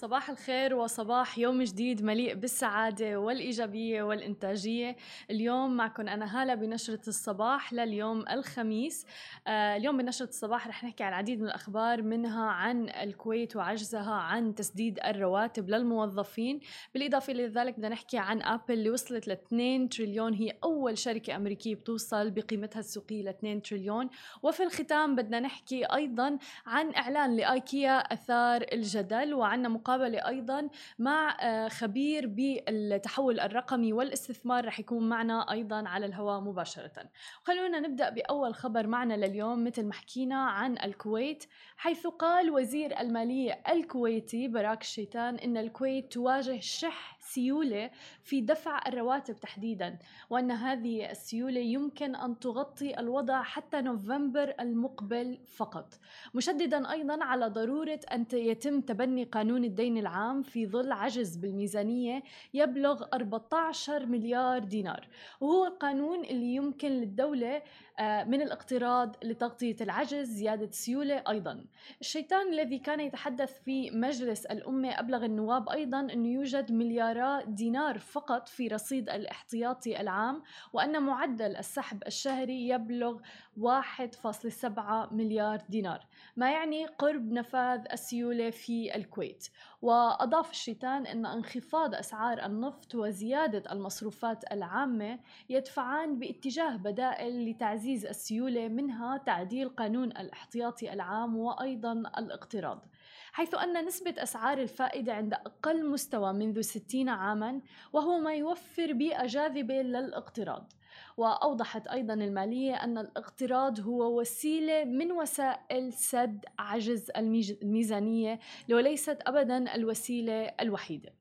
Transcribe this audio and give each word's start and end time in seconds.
صباح 0.00 0.30
الخير 0.30 0.74
وصباح 0.74 1.38
يوم 1.38 1.62
جديد 1.62 2.02
مليء 2.02 2.34
بالسعادة 2.34 3.20
والإيجابية 3.20 4.02
والإنتاجية. 4.02 4.96
اليوم 5.30 5.76
معكم 5.76 6.08
أنا 6.08 6.42
هالة 6.42 6.54
بنشرة 6.54 7.08
الصباح 7.08 7.72
لليوم 7.72 8.24
الخميس. 8.28 9.06
آه 9.46 9.76
اليوم 9.76 9.96
بنشرة 9.96 10.28
الصباح 10.28 10.68
رح 10.68 10.84
نحكي 10.84 11.04
عن 11.04 11.08
العديد 11.08 11.40
من 11.40 11.46
الأخبار 11.46 12.02
منها 12.02 12.44
عن 12.44 12.88
الكويت 12.88 13.56
وعجزها 13.56 14.14
عن 14.14 14.54
تسديد 14.54 14.98
الرواتب 15.04 15.70
للموظفين. 15.70 16.60
بالإضافة 16.94 17.32
إلى 17.32 17.46
ذلك 17.46 17.74
بدنا 17.74 17.88
نحكي 17.88 18.18
عن 18.18 18.42
أبل 18.42 18.74
اللي 18.74 18.90
وصلت 18.90 19.28
ل 19.28 19.30
2 19.30 19.88
تريليون. 19.88 20.34
هي 20.34 20.52
أول 20.64 20.98
شركة 20.98 21.36
أمريكية 21.36 21.74
بتوصل 21.74 22.30
بقيمتها 22.30 22.80
السوقية 22.80 23.22
ل 23.22 23.28
2 23.28 23.62
تريليون. 23.62 24.08
وفي 24.42 24.62
الختام 24.62 25.16
بدنا 25.16 25.40
نحكي 25.40 25.84
أيضا 25.84 26.38
عن 26.66 26.94
إعلان 26.94 27.36
لآيكيا 27.36 27.98
أثار 27.98 28.66
الجدل 28.72 29.34
وعنا 29.34 29.68
مقابلة 29.68 29.89
أيضا 29.98 30.68
مع 30.98 31.36
آه، 31.40 31.68
خبير 31.68 32.26
بالتحول 32.26 33.40
الرقمي 33.40 33.92
والاستثمار 33.92 34.66
رح 34.66 34.80
يكون 34.80 35.08
معنا 35.08 35.52
أيضا 35.52 35.88
على 35.88 36.06
الهواء 36.06 36.40
مباشرة. 36.40 37.10
خلونا 37.44 37.80
نبدأ 37.80 38.10
بأول 38.10 38.54
خبر 38.54 38.86
معنا 38.86 39.14
لليوم 39.14 39.64
مثل 39.64 39.84
ما 39.84 39.92
حكينا 39.92 40.36
عن 40.36 40.78
الكويت 40.78 41.44
حيث 41.76 42.06
قال 42.06 42.50
وزير 42.50 43.00
المالية 43.00 43.62
الكويتي 43.68 44.48
براك 44.48 44.82
الشيطان 44.82 45.34
إن 45.36 45.56
الكويت 45.56 46.12
تواجه 46.12 46.60
شح 46.60 47.18
سيولة 47.20 47.90
في 48.22 48.40
دفع 48.40 48.80
الرواتب 48.86 49.40
تحديدا 49.40 49.98
وأن 50.30 50.50
هذه 50.50 51.10
السيولة 51.10 51.60
يمكن 51.60 52.14
أن 52.14 52.38
تغطي 52.38 53.00
الوضع 53.00 53.42
حتى 53.42 53.80
نوفمبر 53.80 54.54
المقبل 54.60 55.38
فقط. 55.56 55.94
مشددا 56.34 56.92
أيضا 56.92 57.24
على 57.24 57.46
ضرورة 57.48 58.00
أن 58.12 58.26
يتم 58.32 58.80
تبني 58.80 59.24
قانون 59.24 59.64
الدين 59.64 59.98
العام 59.98 60.42
في 60.42 60.66
ظل 60.66 60.92
عجز 60.92 61.36
بالميزانية 61.36 62.22
يبلغ 62.54 63.04
14 63.14 64.06
مليار 64.06 64.58
دينار. 64.58 65.08
وهو 65.40 65.66
القانون 65.66 66.24
اللي 66.24 66.54
يمكن 66.54 66.88
للدولة 66.88 67.62
آه، 67.98 68.24
من 68.24 68.42
الاقتراض 68.42 69.16
لتغطية 69.24 69.76
العجز 69.80 70.28
زيادة 70.28 70.64
السيولة 70.64 71.22
أيضا. 71.28 71.64
الشيطان 72.00 72.52
الذي 72.52 72.78
كان 72.78 73.00
يتحدث 73.00 73.62
في 73.62 73.90
مجلس 73.90 74.46
الأمة 74.46 75.00
أبلغ 75.00 75.24
النواب 75.24 75.68
أيضا 75.68 76.00
أنه 76.00 76.28
يوجد 76.28 76.72
مليارات 76.72 77.19
دينار 77.46 77.98
فقط 77.98 78.48
في 78.48 78.68
رصيد 78.68 79.08
الاحتياطي 79.08 80.00
العام 80.00 80.42
وأن 80.72 81.02
معدل 81.02 81.56
السحب 81.56 82.02
الشهري 82.06 82.68
يبلغ 82.68 83.20
1.7 83.60 85.12
مليار 85.12 85.62
دينار 85.68 86.06
ما 86.36 86.52
يعني 86.52 86.86
قرب 86.86 87.32
نفاذ 87.32 87.84
السيولة 87.92 88.50
في 88.50 88.96
الكويت. 88.96 89.48
وأضاف 89.82 90.50
الشيطان 90.50 91.06
أن 91.06 91.26
انخفاض 91.26 91.94
أسعار 91.94 92.46
النفط 92.46 92.94
وزيادة 92.94 93.72
المصروفات 93.72 94.52
العامة 94.52 95.18
يدفعان 95.48 96.18
باتجاه 96.18 96.76
بدائل 96.76 97.50
لتعزيز 97.50 98.06
السيولة 98.06 98.68
منها 98.68 99.16
تعديل 99.16 99.68
قانون 99.68 100.08
الاحتياطي 100.08 100.92
العام 100.92 101.36
وأيضا 101.36 101.92
الاقتراض. 101.92 102.86
حيث 103.32 103.54
أن 103.54 103.86
نسبة 103.86 104.14
أسعار 104.18 104.58
الفائدة 104.58 105.14
عند 105.14 105.34
أقل 105.34 105.90
مستوى 105.90 106.32
منذ 106.32 106.60
60 106.60 107.08
عاما 107.08 107.60
وهو 107.92 108.18
ما 108.18 108.34
يوفر 108.34 108.92
بيئة 108.92 109.26
جاذبة 109.26 109.74
للاقتراض. 109.74 110.72
وأوضحت 111.20 111.86
أيضا 111.86 112.14
المالية 112.14 112.74
أن 112.74 112.98
الاقتراض 112.98 113.80
هو 113.80 114.20
وسيلة 114.20 114.84
من 114.84 115.12
وسائل 115.12 115.92
سد 115.92 116.44
عجز 116.58 117.10
الميزانية 117.16 118.38
وليست 118.70 119.18
أبدا 119.26 119.74
الوسيلة 119.74 120.42
الوحيدة. 120.60 121.19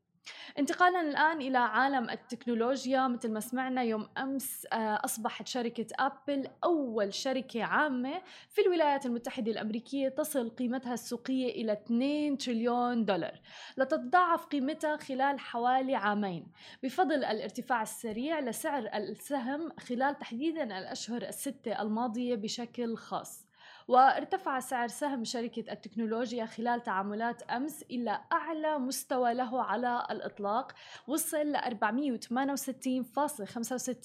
انتقالا 0.59 1.01
الآن 1.01 1.41
إلى 1.41 1.57
عالم 1.57 2.09
التكنولوجيا. 2.09 3.07
مثل 3.07 3.31
ما 3.31 3.39
سمعنا 3.39 3.83
يوم 3.83 4.07
أمس 4.17 4.67
آه، 4.73 5.01
أصبحت 5.05 5.47
شركة 5.47 5.87
أبل 5.99 6.47
أول 6.63 7.13
شركة 7.13 7.63
عامة 7.63 8.21
في 8.49 8.61
الولايات 8.61 9.05
المتحدة 9.05 9.51
الأمريكية 9.51 10.09
تصل 10.09 10.49
قيمتها 10.49 10.93
السوقية 10.93 11.61
إلى 11.61 11.71
2 11.71 12.37
تريليون 12.37 13.05
دولار. 13.05 13.39
لتتضاعف 13.77 14.45
قيمتها 14.45 14.97
خلال 14.97 15.39
حوالي 15.39 15.95
عامين. 15.95 16.47
بفضل 16.83 17.23
الارتفاع 17.23 17.81
السريع 17.81 18.39
لسعر 18.39 18.89
السهم 18.93 19.71
خلال 19.79 20.17
تحديدا 20.19 20.63
الأشهر 20.63 21.21
الستة 21.21 21.81
الماضية 21.81 22.35
بشكل 22.35 22.97
خاص. 22.97 23.48
وارتفع 23.89 24.59
سعر 24.59 24.87
سهم 24.87 25.23
شركة 25.23 25.71
التكنولوجيا 25.71 26.45
خلال 26.45 26.83
تعاملات 26.83 27.41
أمس 27.41 27.83
إلى 27.91 28.19
أعلى 28.31 28.79
مستوى 28.79 29.33
له 29.33 29.63
على 29.63 30.07
الإطلاق 30.11 30.71
وصل 31.07 31.37
ل 31.37 31.57
468.65 31.57 31.63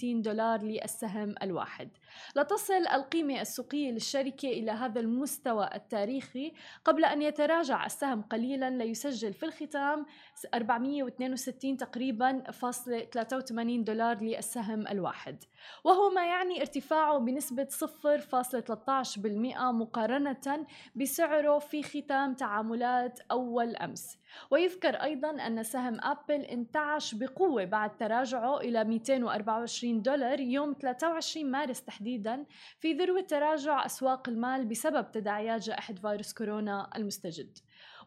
دولار 0.02 0.62
للسهم 0.62 1.34
الواحد. 1.42 1.88
لتصل 2.36 2.86
القيمة 2.86 3.40
السوقية 3.40 3.90
للشركة 3.90 4.48
إلى 4.48 4.70
هذا 4.70 5.00
المستوى 5.00 5.70
التاريخي 5.74 6.52
قبل 6.84 7.04
أن 7.04 7.22
يتراجع 7.22 7.86
السهم 7.86 8.22
قليلا 8.22 8.70
ليسجل 8.70 9.32
في 9.32 9.46
الختام 9.46 10.06
462 10.54 11.76
تقريبا 11.76 12.50
فاصلة 12.50 13.00
83 13.00 13.84
دولار 13.84 14.20
للسهم 14.20 14.86
الواحد. 14.86 15.44
وهو 15.84 16.10
ما 16.10 16.26
يعني 16.26 16.60
ارتفاعه 16.60 17.18
بنسبة 17.18 17.64
0.13% 17.64 19.73
مقارنة 19.74 20.66
بسعره 20.94 21.58
في 21.58 21.82
ختام 21.82 22.34
تعاملات 22.34 23.20
أول 23.30 23.76
أمس. 23.76 24.18
ويذكر 24.50 24.94
أيضا 24.94 25.30
أن 25.30 25.62
سهم 25.62 25.98
أبل 26.00 26.40
انتعش 26.40 27.14
بقوة 27.14 27.64
بعد 27.64 27.96
تراجعه 27.96 28.60
إلى 28.60 28.84
224 28.84 30.02
دولار 30.02 30.40
يوم 30.40 30.76
23 30.80 31.50
مارس 31.50 31.84
تحديدا 31.84 32.44
في 32.80 32.92
ذروة 32.92 33.20
تراجع 33.20 33.86
أسواق 33.86 34.28
المال 34.28 34.64
بسبب 34.66 35.10
تداعيات 35.12 35.62
جائحة 35.62 35.94
فيروس 35.94 36.32
كورونا 36.32 36.90
المستجد. 36.96 37.58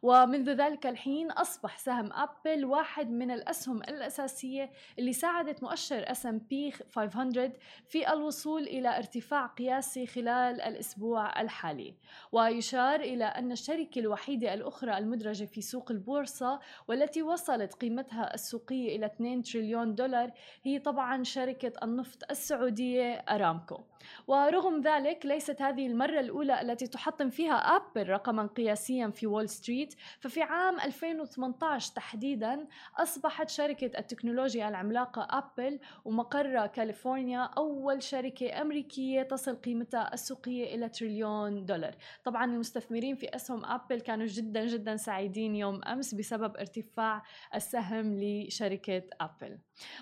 ومنذ 0.01 0.49
ذلك 0.49 0.87
الحين 0.87 1.31
أصبح 1.31 1.77
سهم 1.77 2.09
أبل 2.13 2.65
واحد 2.65 3.09
من 3.11 3.31
الأسهم 3.31 3.77
الأساسية 3.77 4.71
اللي 4.99 5.13
ساعدت 5.13 5.63
مؤشر 5.63 6.05
S&P 6.05 6.73
500 6.95 7.53
في 7.87 8.13
الوصول 8.13 8.63
إلى 8.63 8.97
ارتفاع 8.97 9.45
قياسي 9.45 10.05
خلال 10.05 10.61
الأسبوع 10.61 11.41
الحالي. 11.41 11.93
ويشار 12.31 12.99
إلى 12.99 13.25
أن 13.25 13.51
الشركة 13.51 13.99
الوحيدة 13.99 14.53
الأخرى 14.53 14.97
المدرجة 14.97 15.45
في 15.45 15.61
سوق 15.61 15.91
البورصة 15.91 16.59
والتي 16.87 17.23
وصلت 17.23 17.73
قيمتها 17.73 18.33
السوقية 18.33 18.95
إلى 18.95 19.05
2 19.05 19.41
تريليون 19.41 19.95
دولار 19.95 20.31
هي 20.63 20.79
طبعا 20.79 21.23
شركة 21.23 21.73
النفط 21.83 22.31
السعودية 22.31 23.13
أرامكو. 23.13 23.79
ورغم 24.27 24.81
ذلك 24.81 25.25
ليست 25.25 25.61
هذه 25.61 25.87
المرة 25.87 26.19
الأولى 26.19 26.61
التي 26.61 26.87
تحطم 26.87 27.29
فيها 27.29 27.55
أبل 27.55 28.09
رقما 28.09 28.47
قياسيا 28.47 29.07
في 29.07 29.27
وول 29.27 29.49
ستريت 29.49 29.86
ففي 30.19 30.41
عام 30.41 30.79
2018 30.79 31.93
تحديدا 31.95 32.67
أصبحت 32.97 33.49
شركة 33.49 33.99
التكنولوجيا 33.99 34.69
العملاقة 34.69 35.27
أبل 35.29 35.79
ومقرها 36.05 36.65
كاليفورنيا 36.65 37.43
أول 37.43 38.03
شركة 38.03 38.61
أمريكية 38.61 39.23
تصل 39.23 39.55
قيمتها 39.55 40.13
السوقية 40.13 40.75
إلى 40.75 40.89
تريليون 40.89 41.65
دولار. 41.65 41.95
طبعا 42.23 42.45
المستثمرين 42.45 43.15
في 43.15 43.35
أسهم 43.35 43.65
أبل 43.65 44.01
كانوا 44.01 44.25
جدا 44.25 44.65
جدا 44.65 44.95
سعيدين 44.95 45.55
يوم 45.55 45.83
أمس 45.83 46.15
بسبب 46.15 46.57
ارتفاع 46.57 47.23
السهم 47.55 48.17
لشركة 48.19 49.03
أبل. 49.21 49.59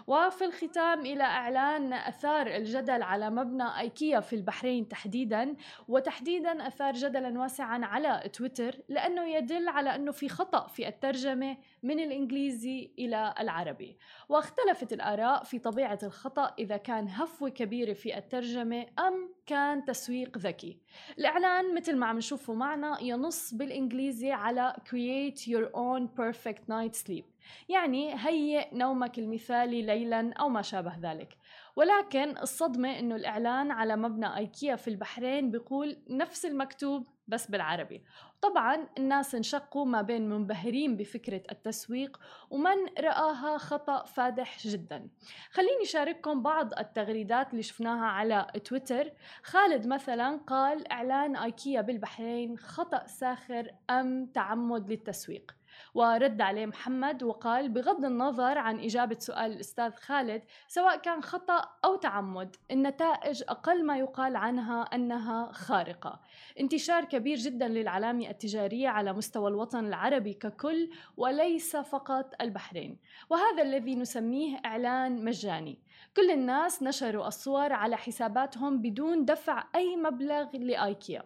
وفي 0.08 0.46
الختام 0.46 1.00
إلى 1.00 1.24
إعلان 1.24 1.94
أثار 1.94 2.48
الجدل 2.48 3.04
على 3.04 3.30
مبنى 3.30 3.80
أيكيا 3.80 4.20
في 4.20 4.36
البحرين 4.36 4.88
تحديدا 4.88 5.56
وتحديدا 5.88 6.68
أثار 6.68 6.94
جدلا 6.94 7.40
واسعا 7.40 7.86
على 7.86 8.30
تويتر 8.34 8.76
لأنه 8.90 9.28
يدل 9.30 9.70
على 9.76 9.96
أنه 9.96 10.12
في 10.12 10.30
خطأ 10.30 10.68
في 10.68 10.88
الترجمة 10.88 11.58
من 11.84 12.00
الإنجليزي 12.00 12.92
إلى 13.00 13.34
العربي. 13.40 13.98
واختلفت 14.30 14.94
الآراء 14.94 15.44
في 15.44 15.60
طبيعة 15.60 16.00
الخطأ 16.04 16.54
إذا 16.60 16.78
كان 16.78 17.08
هفوة 17.08 17.50
كبيرة 17.50 17.94
في 17.94 18.18
الترجمة 18.18 18.86
أم 19.00 19.30
كان 19.46 19.86
تسويق 19.86 20.38
ذكي. 20.38 20.80
الإعلان 21.18 21.76
مثل 21.76 21.96
ما 21.96 22.06
عم 22.06 22.18
نشوفه 22.18 22.54
معنا 22.54 22.98
ينص 23.02 23.54
بالإنجليزي 23.54 24.32
على 24.32 24.76
create 24.90 25.40
your 25.40 25.66
own 25.76 26.08
perfect 26.22 26.62
night 26.70 26.96
sleep 27.06 27.26
يعني 27.70 28.14
هيئ 28.16 28.76
نومك 28.76 29.20
المثالي 29.20 29.82
ليلا 29.82 30.34
أو 30.34 30.50
ما 30.50 30.62
شابه 30.62 30.98
ذلك. 31.02 31.38
ولكن 31.76 32.38
الصدمة 32.38 33.00
أنه 33.00 33.16
الإعلان 33.16 33.72
على 33.72 33.96
مبنى 33.96 34.38
أيكيا 34.38 34.76
في 34.76 34.88
البحرين 34.88 35.52
بيقول 35.52 35.98
نفس 36.10 36.46
المكتوب 36.46 37.08
بس 37.28 37.52
بالعربي. 37.52 38.04
طبعا 38.42 38.88
الناس 38.98 39.36
انشقوا 39.36 39.86
ما 39.86 40.02
بين 40.02 40.30
منبهرين 40.30 40.98
بفكرة 40.98 41.42
التسويق 41.52 42.20
ومن 42.50 42.76
رآها 43.00 43.58
خطأ 43.58 44.06
فادح 44.06 44.68
جدا. 44.68 45.10
خليني 45.52 45.86
شارككم 45.86 46.44
بعض 46.44 46.80
التغريدات 46.80 47.52
اللي 47.52 47.64
شفناها 47.64 48.06
على 48.06 48.48
تويتر. 48.64 49.12
خالد 49.44 49.88
مثلا 49.88 50.40
قال 50.48 50.92
إعلان 50.92 51.36
آيكيا 51.36 51.82
بالبحرين 51.82 52.58
خطأ 52.58 53.08
ساخر 53.08 53.72
أم 53.90 54.26
تعمد 54.26 54.90
للتسويق. 54.90 55.56
ورد 55.96 56.42
عليه 56.42 56.66
محمد 56.66 57.24
وقال 57.24 57.70
بغض 57.70 58.06
النظر 58.06 58.58
عن 58.58 58.80
إجابة 58.80 59.18
سؤال 59.20 59.52
الأستاذ 59.52 59.92
خالد 59.92 60.42
سواء 60.68 60.98
كان 60.98 61.24
خطأ 61.24 61.70
أو 61.86 61.96
تعمد 61.96 62.56
النتائج 62.72 63.44
أقل 63.50 63.86
ما 63.86 63.98
يقال 63.98 64.36
عنها 64.36 64.82
أنها 64.82 65.52
خارقة. 65.52 66.20
انتشار 66.60 67.06
كبير 67.06 67.38
جدا 67.38 67.68
للعلامة 67.68 68.30
التجارية 68.30 68.90
على 68.90 69.14
مستوى 69.14 69.50
الوطن 69.50 69.86
العربي 69.86 70.34
ككل 70.34 70.90
وليس 71.18 71.76
فقط 71.76 72.34
البحرين. 72.42 73.00
وهذا 73.30 73.64
الذي 73.64 73.96
نسميه 73.96 74.58
إعلان 74.66 75.26
مجاني. 75.26 75.80
كل 76.16 76.32
الناس 76.32 76.84
نشروا 76.84 77.28
الصور 77.28 77.74
على 77.74 77.98
حساباتهم 77.98 78.82
بدون 78.82 79.26
دفع 79.26 79.64
أي 79.76 79.96
مبلغ 79.96 80.58
لآيكيا. 80.58 81.24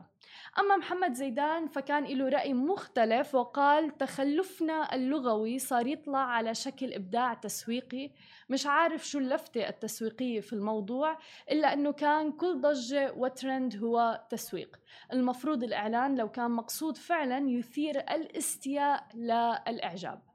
أما 0.60 0.78
محمد 0.78 1.14
زيدان 1.14 1.68
فكان 1.68 2.04
له 2.04 2.30
رأي 2.30 2.54
مختلف 2.54 3.36
وقال 3.36 3.98
تخلفنا 3.98 4.96
اللغوي 4.96 5.60
صار 5.60 5.88
يطلع 5.88 6.20
على 6.20 6.56
شكل 6.56 6.94
إبداع 6.94 7.34
تسويقي. 7.34 8.12
مش 8.50 8.66
عارف 8.68 9.08
شو 9.08 9.20
اللفتة 9.20 9.70
التسويقية 9.70 10.40
في 10.40 10.54
الموضوع 10.54 11.18
إلا 11.52 11.74
أنه 11.74 11.92
كان 11.92 12.32
كل 12.32 12.62
ضجة 12.62 13.14
وترند 13.14 13.76
هو 13.84 14.24
تسويق. 14.30 14.80
المفروض 15.14 15.64
الإعلان 15.64 16.16
لو 16.16 16.32
كان 16.32 16.52
مقصود 16.52 16.98
فعلا 16.98 17.50
يثير 17.50 18.00
الاستياء 18.00 19.08
للإعجاب. 19.16 20.29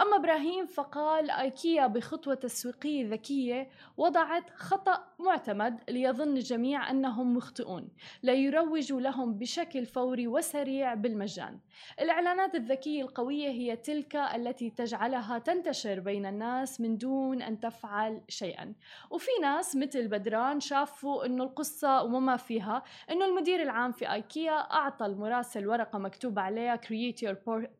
أما 0.00 0.16
إبراهيم 0.16 0.66
فقال 0.66 1.30
آيكيا 1.30 1.86
بخطوة 1.86 2.34
تسويقية 2.34 3.08
ذكية 3.08 3.68
وضعت 3.96 4.50
خطأ 4.50 5.04
معتمد 5.18 5.78
ليظن 5.88 6.36
الجميع 6.36 6.90
أنهم 6.90 7.36
مخطئون 7.36 7.88
ليروجوا 8.22 9.00
لهم 9.00 9.38
بشكل 9.38 9.86
فوري 9.86 10.26
وسريع 10.26 10.94
بالمجان. 10.94 11.58
الإعلانات 12.00 12.54
الذكية 12.54 13.02
القوية 13.02 13.48
هي 13.48 13.76
تلك 13.76 14.16
التي 14.16 14.70
تجعلها 14.70 15.38
تنتشر 15.38 16.00
بين 16.00 16.26
الناس 16.26 16.80
من 16.80 16.98
دون 16.98 17.42
أن 17.42 17.60
تفعل 17.60 18.20
شيئا. 18.28 18.74
وفي 19.10 19.30
ناس 19.42 19.76
مثل 19.76 20.08
بدران 20.08 20.60
شافوا 20.60 21.26
أنه 21.26 21.44
القصة 21.44 22.02
وما 22.02 22.36
فيها 22.36 22.82
أنه 23.10 23.24
المدير 23.24 23.62
العام 23.62 23.92
في 23.92 24.12
آيكيا 24.12 24.52
أعطى 24.52 25.06
المراسل 25.06 25.66
ورقة 25.66 25.98
مكتوب 25.98 26.38
عليها 26.38 26.76
Create 26.76 27.20
your 27.22 27.36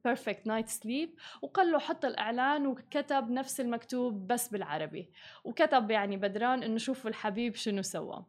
perfect 0.09 0.47
night 0.47 0.69
sleep 0.69 1.09
وقال 1.43 1.73
له 1.73 1.79
حط 1.81 2.05
الإعلان 2.05 2.67
وكتب 2.67 3.31
نفس 3.31 3.61
المكتوب 3.61 4.27
بس 4.27 4.49
بالعربي. 4.49 5.11
وكتب 5.45 5.91
يعني 5.91 6.17
بدران 6.17 6.63
إنه 6.63 6.79
شوفوا 6.79 7.11
الحبيب 7.11 7.55
شنو 7.55 7.83
سوى. 7.83 8.25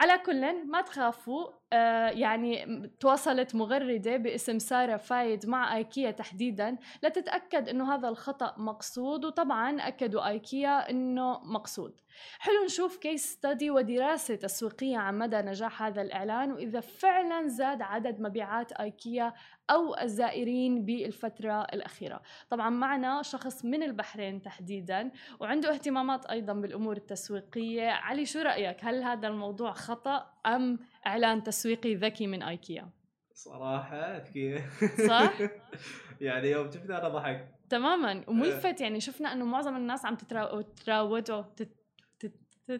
على 0.00 0.18
كل 0.18 0.66
ما 0.66 0.80
تخافوا 0.80 1.52
يعني 1.72 2.82
تواصلت 3.00 3.54
مغردة 3.54 4.16
باسم 4.16 4.58
سارة 4.58 4.96
فايد 4.96 5.46
مع 5.46 5.76
آيكيا 5.76 6.10
تحديدا. 6.10 6.76
لتتأكد 7.02 7.68
إنه 7.68 7.94
هذا 7.94 8.08
الخطأ 8.08 8.54
مقصود 8.58 9.24
وطبعا 9.24 9.80
أكدوا 9.80 10.28
آيكيا 10.28 10.90
إنه 10.90 11.40
مقصود. 11.44 12.00
حلو 12.38 12.64
نشوف 12.64 12.96
كيس 12.96 13.32
ستدي 13.32 13.70
ودراسة 13.70 14.34
تسويقية 14.34 14.96
عن 14.96 15.18
مدى 15.18 15.36
نجاح 15.36 15.82
هذا 15.82 16.02
الإعلان 16.02 16.52
وإذا 16.52 16.80
فعلا 16.80 17.48
زاد 17.48 17.82
عدد 17.82 18.20
مبيعات 18.20 18.72
آيكيا 18.72 19.34
أو 19.70 19.96
الزائرين 19.96 20.84
بالفترة 20.84 21.62
الأخيرة. 21.62 22.20
طبعا 22.50 22.70
معنا 22.70 23.22
شخص 23.22 23.64
من 23.64 23.82
البحرين 23.82 24.42
تحديدا 24.42 25.10
وعنده 25.40 25.72
اهتمامات 25.72 26.26
أيضا 26.26 26.52
بالأمور 26.52 26.96
التسويقية. 26.96 27.88
علي 27.88 28.26
شو 28.26 28.38
رأيك؟ 28.38 28.84
هل 28.84 29.02
هذا 29.02 29.28
الموضوع 29.28 29.72
خطأ؟ 29.72 30.35
أم 30.46 30.78
إعلان 31.06 31.42
تسويقي 31.42 31.94
ذكي 31.94 32.26
من 32.26 32.42
آيكيا؟ 32.42 32.90
صراحة 33.34 33.96
أذكية 33.96 34.70
صح؟ 35.08 35.32
يعني 36.20 36.50
يوم 36.50 36.70
شفنا 36.70 36.98
أنا 36.98 37.08
ضحكت 37.08 37.48
تماما. 37.68 38.24
وملفت 38.28 38.80
يعني 38.80 39.00
شفنا 39.00 39.32
إنه 39.32 39.44
معظم 39.44 39.76
الناس 39.76 40.04
عم 40.04 40.16
تتراودوا 40.16 41.42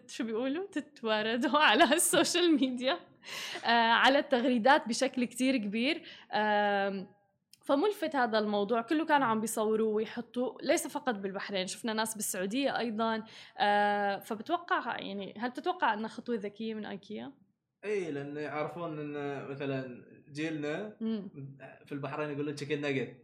شو 0.07 0.25
بيقولوا؟ 0.25 0.67
تتواردوا 0.67 1.59
على 1.69 1.85
ال 1.85 1.95
social 1.95 2.55
media 2.55 2.99
آه 3.65 3.69
على 3.93 4.19
التغريدات 4.19 4.89
بشكل 4.89 5.25
كتير 5.25 5.57
كبير. 5.57 6.03
آه 6.33 7.07
فملفت 7.65 8.17
هذا 8.17 8.39
الموضوع. 8.39 8.83
كله 8.83 9.07
كانوا 9.07 9.27
عم 9.27 9.41
بيصوروا 9.41 9.95
ويحطوا 9.95 10.59
ليس 10.63 10.87
فقط 10.87 11.15
بالبحرين 11.15 11.67
شفنا 11.67 11.93
ناس 11.93 12.15
بالسعودية 12.15 12.79
أيضا. 12.79 13.25
آه 13.59 14.19
فبتوقع 14.19 14.99
يعني 14.99 15.35
هل 15.39 15.53
تتوقع 15.53 15.95
أنها 15.95 16.09
خطوة 16.09 16.37
ذكية 16.37 16.75
من 16.75 16.85
آيكيا؟ 16.85 17.33
إي 17.85 18.11
لأن 18.11 18.37
يعرفون 18.37 18.99
إن 18.99 19.47
مثلا 19.49 20.05
جيلنا 20.33 20.97
في 21.87 21.93
البحرين 21.93 22.31
يقولون 22.31 22.55
chicken 22.55 22.81
nugget 22.81 23.17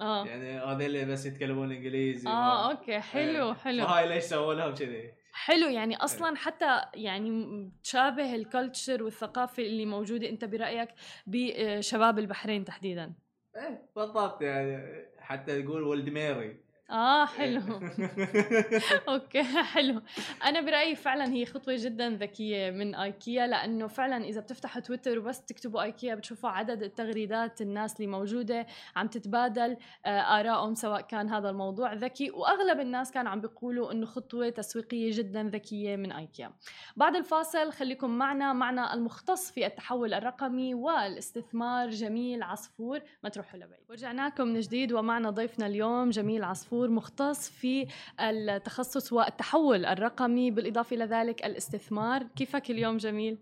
آه. 0.00 0.26
يعني 0.26 0.58
هذول 0.58 0.82
اللي 0.82 1.04
بس 1.04 1.26
يتكلمون 1.26 1.72
إنجليزي 1.72 2.28
آه 2.28 2.70
okay. 2.70 3.00
حلو. 3.00 3.54
حلو. 3.54 3.86
فهاي 3.86 4.08
ليش 4.08 4.24
سووا 4.24 4.54
لهم 4.54 4.74
كذي؟ 4.74 5.12
حلو 5.32 5.68
يعني. 5.68 5.96
أصلا 5.96 6.36
حتى 6.36 6.80
يعني 6.94 7.70
تشابه 7.82 8.34
ال 8.34 8.43
culture 8.43 9.02
والثقافة 9.02 9.62
اللي 9.62 9.86
موجودة 9.86 10.28
أنت 10.28 10.44
برأيك 10.44 10.88
بشباب 11.26 12.18
البحرين 12.18 12.64
تحديدا. 12.64 13.12
إيه 13.56 13.90
بالضبط. 13.96 14.42
يعني 14.42 15.04
حتى 15.18 15.60
يقول 15.60 15.82
ولد 15.82 16.08
ميري. 16.08 16.60
آه 16.90 17.26
حلو. 17.26 17.60
okay 19.08 19.42
حلو. 19.42 20.02
أنا 20.44 20.60
برأيي 20.60 20.94
فعلا 20.94 21.32
هي 21.32 21.46
خطوة 21.46 21.74
جدا 21.78 22.10
ذكية 22.10 22.70
من 22.70 22.94
إيكيا 22.94 23.46
لأنه 23.46 23.86
فعلا 23.86 24.24
إذا 24.24 24.40
بتفتحوا 24.40 24.82
تويتر 24.82 25.18
وبس 25.18 25.44
تكتبوا 25.44 25.82
إيكيا 25.82 26.14
بتشوفوا 26.14 26.50
عدد 26.50 26.82
التغريدات 26.82 27.60
الناس 27.60 27.96
اللي 27.96 28.06
موجودة 28.06 28.66
عم 28.96 29.06
تتبادل 29.06 29.76
آه، 30.06 30.40
ارائهم 30.40 30.74
سواء 30.74 31.00
كان 31.00 31.28
هذا 31.28 31.50
الموضوع 31.50 31.92
ذكي 31.92 32.30
وأغلب 32.30 32.80
الناس 32.80 33.10
كانوا 33.10 33.32
عم 33.32 33.40
بيقولوا 33.40 33.92
إنه 33.92 34.06
خطوة 34.06 34.48
تسويقية 34.48 35.10
جدا 35.18 35.42
ذكية 35.42 35.96
من 35.96 36.12
إيكيا. 36.12 36.52
بعد 36.96 37.16
الفاصل 37.16 37.72
خليكم 37.72 38.10
معنا 38.10 38.52
معنا 38.52 38.94
المختص 38.94 39.50
في 39.50 39.66
التحول 39.66 40.14
الرقمي 40.14 40.74
والاستثمار 40.74 41.90
جميل 41.90 42.42
عصفور 42.42 43.00
ما 43.22 43.28
تروحوا 43.28 43.58
لبعيد. 43.58 43.84
ورجعنا 43.90 44.28
لكم 44.28 44.48
من 44.48 44.60
جديد 44.60 44.92
ومعنا 44.92 45.30
ضيفنا 45.30 45.66
اليوم 45.66 46.10
جميل 46.10 46.44
عصفور. 46.44 46.79
دكتور 46.80 46.96
مختص 46.96 47.48
في 47.50 47.86
التخصص 48.20 49.12
والتحول 49.12 49.86
الرقمي 49.86 50.50
بالإضافة 50.50 50.96
إلى 50.96 51.04
ذلك 51.04 51.46
الاستثمار 51.46 52.22
كيفك 52.36 52.70
اليوم 52.70 52.96
جميل؟ 52.96 53.38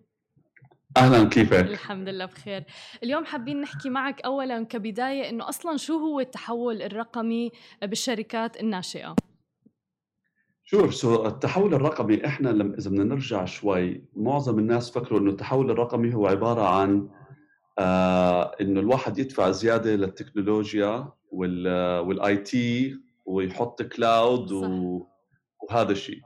أهلا 0.96 1.28
كيفك؟ 1.28 1.66
الحمد 1.66 2.08
لله 2.08 2.24
بخير، 2.24 2.64
اليوم 3.02 3.24
حابين 3.24 3.60
نحكي 3.60 3.90
معك 3.90 4.20
اولا 4.20 4.64
كبداية 4.64 5.30
إنه 5.30 5.48
أصلا 5.48 5.76
شو 5.76 5.98
هو 5.98 6.20
التحول 6.20 6.82
الرقمي 6.82 7.50
بالشركات 7.82 8.60
الناشئة؟ 8.60 9.16
شوف 10.64 10.94
so 10.94 11.26
التحول 11.26 11.74
الرقمي 11.74 12.26
إحنا 12.26 12.48
لما 12.48 12.74
إذا 12.78 12.90
بدنا 12.90 13.04
نرجع 13.04 13.44
شوي 13.44 14.04
معظم 14.16 14.58
الناس 14.58 14.90
فكروا 14.90 15.20
إنه 15.20 15.30
التحول 15.30 15.70
الرقمي 15.70 16.14
هو 16.14 16.26
عبارة 16.26 16.62
عن 16.68 17.08
آه 17.78 18.56
إنه 18.60 18.80
الواحد 18.80 19.18
يدفع 19.18 19.50
زيادة 19.50 19.96
للتكنولوجيا 19.96 21.12
وال 21.32 22.36
IT 22.36 22.98
ويحط 23.28 23.82
cloud 23.82 24.52
و... 24.52 25.06
وهذا 25.62 25.92
الشيء. 25.92 26.20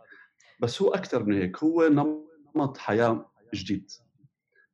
بس 0.61 0.83
هو 0.83 0.89
أكثر 0.89 1.25
من 1.25 1.35
هيك 1.35 1.59
هو 1.59 1.89
نمط 2.55 2.79
حياة 2.79 3.31
جديد. 3.55 3.91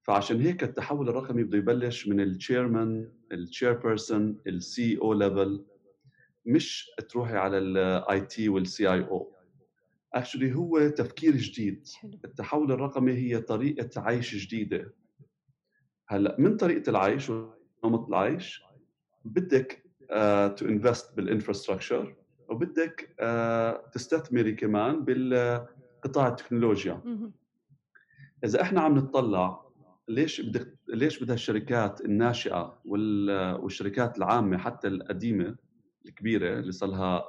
فعشان 0.03 0.41
هيك 0.41 0.65
التحول 0.65 1.09
الرقمي 1.09 1.43
بده 1.43 1.59
يبلش 1.59 2.09
من 2.09 2.21
ال 2.21 2.30
chairman 2.30 3.03
ال 3.03 3.13
chairperson 3.33 4.41
ال 4.47 4.60
CEO 4.60 4.99
level 4.99 5.65
مش 6.47 6.91
تروحي 7.09 7.37
على 7.37 7.59
ال 7.59 8.21
IT 8.21 8.49
وال 8.49 8.66
CIO 8.66 8.93
actually 8.93 10.55
هو 10.55 10.89
تفكير 10.89 11.37
جديد. 11.37 11.89
التحول 12.25 12.73
الرقمي 12.73 13.13
هي 13.13 13.41
طريقة 13.41 14.01
عيش 14.01 14.47
جديدة. 14.47 14.95
هلأ 16.09 16.37
من 16.39 16.57
طريقة 16.57 16.91
العيش 16.91 17.31
ونمط 17.31 18.09
العيش؟ 18.09 18.63
بدك 19.25 19.88
to 20.57 20.67
invest 20.67 21.17
بال 21.17 21.29
infrastructure 21.29 22.15
وبدك 22.49 23.15
آه، 23.21 23.91
تستثمري 23.91 24.53
كمان 24.53 25.05
بالقطاع 25.05 26.29
التكنولوجيا. 26.29 27.01
إذا 28.45 28.63
إحنا 28.63 28.81
عم 28.81 28.99
نتطلع 28.99 29.61
ليش 30.09 30.41
بدك 30.41 30.79
ليش 30.89 31.23
بدها 31.23 31.35
الشركات 31.35 32.01
الناشئة 32.01 32.79
والشركات 32.85 34.19
العامة 34.19 34.59
حتى 34.59 34.89
القديمة 34.89 35.57
الكبيرة 36.07 36.59
اللي 36.59 36.73
صار 36.73 36.89
لها 36.89 37.27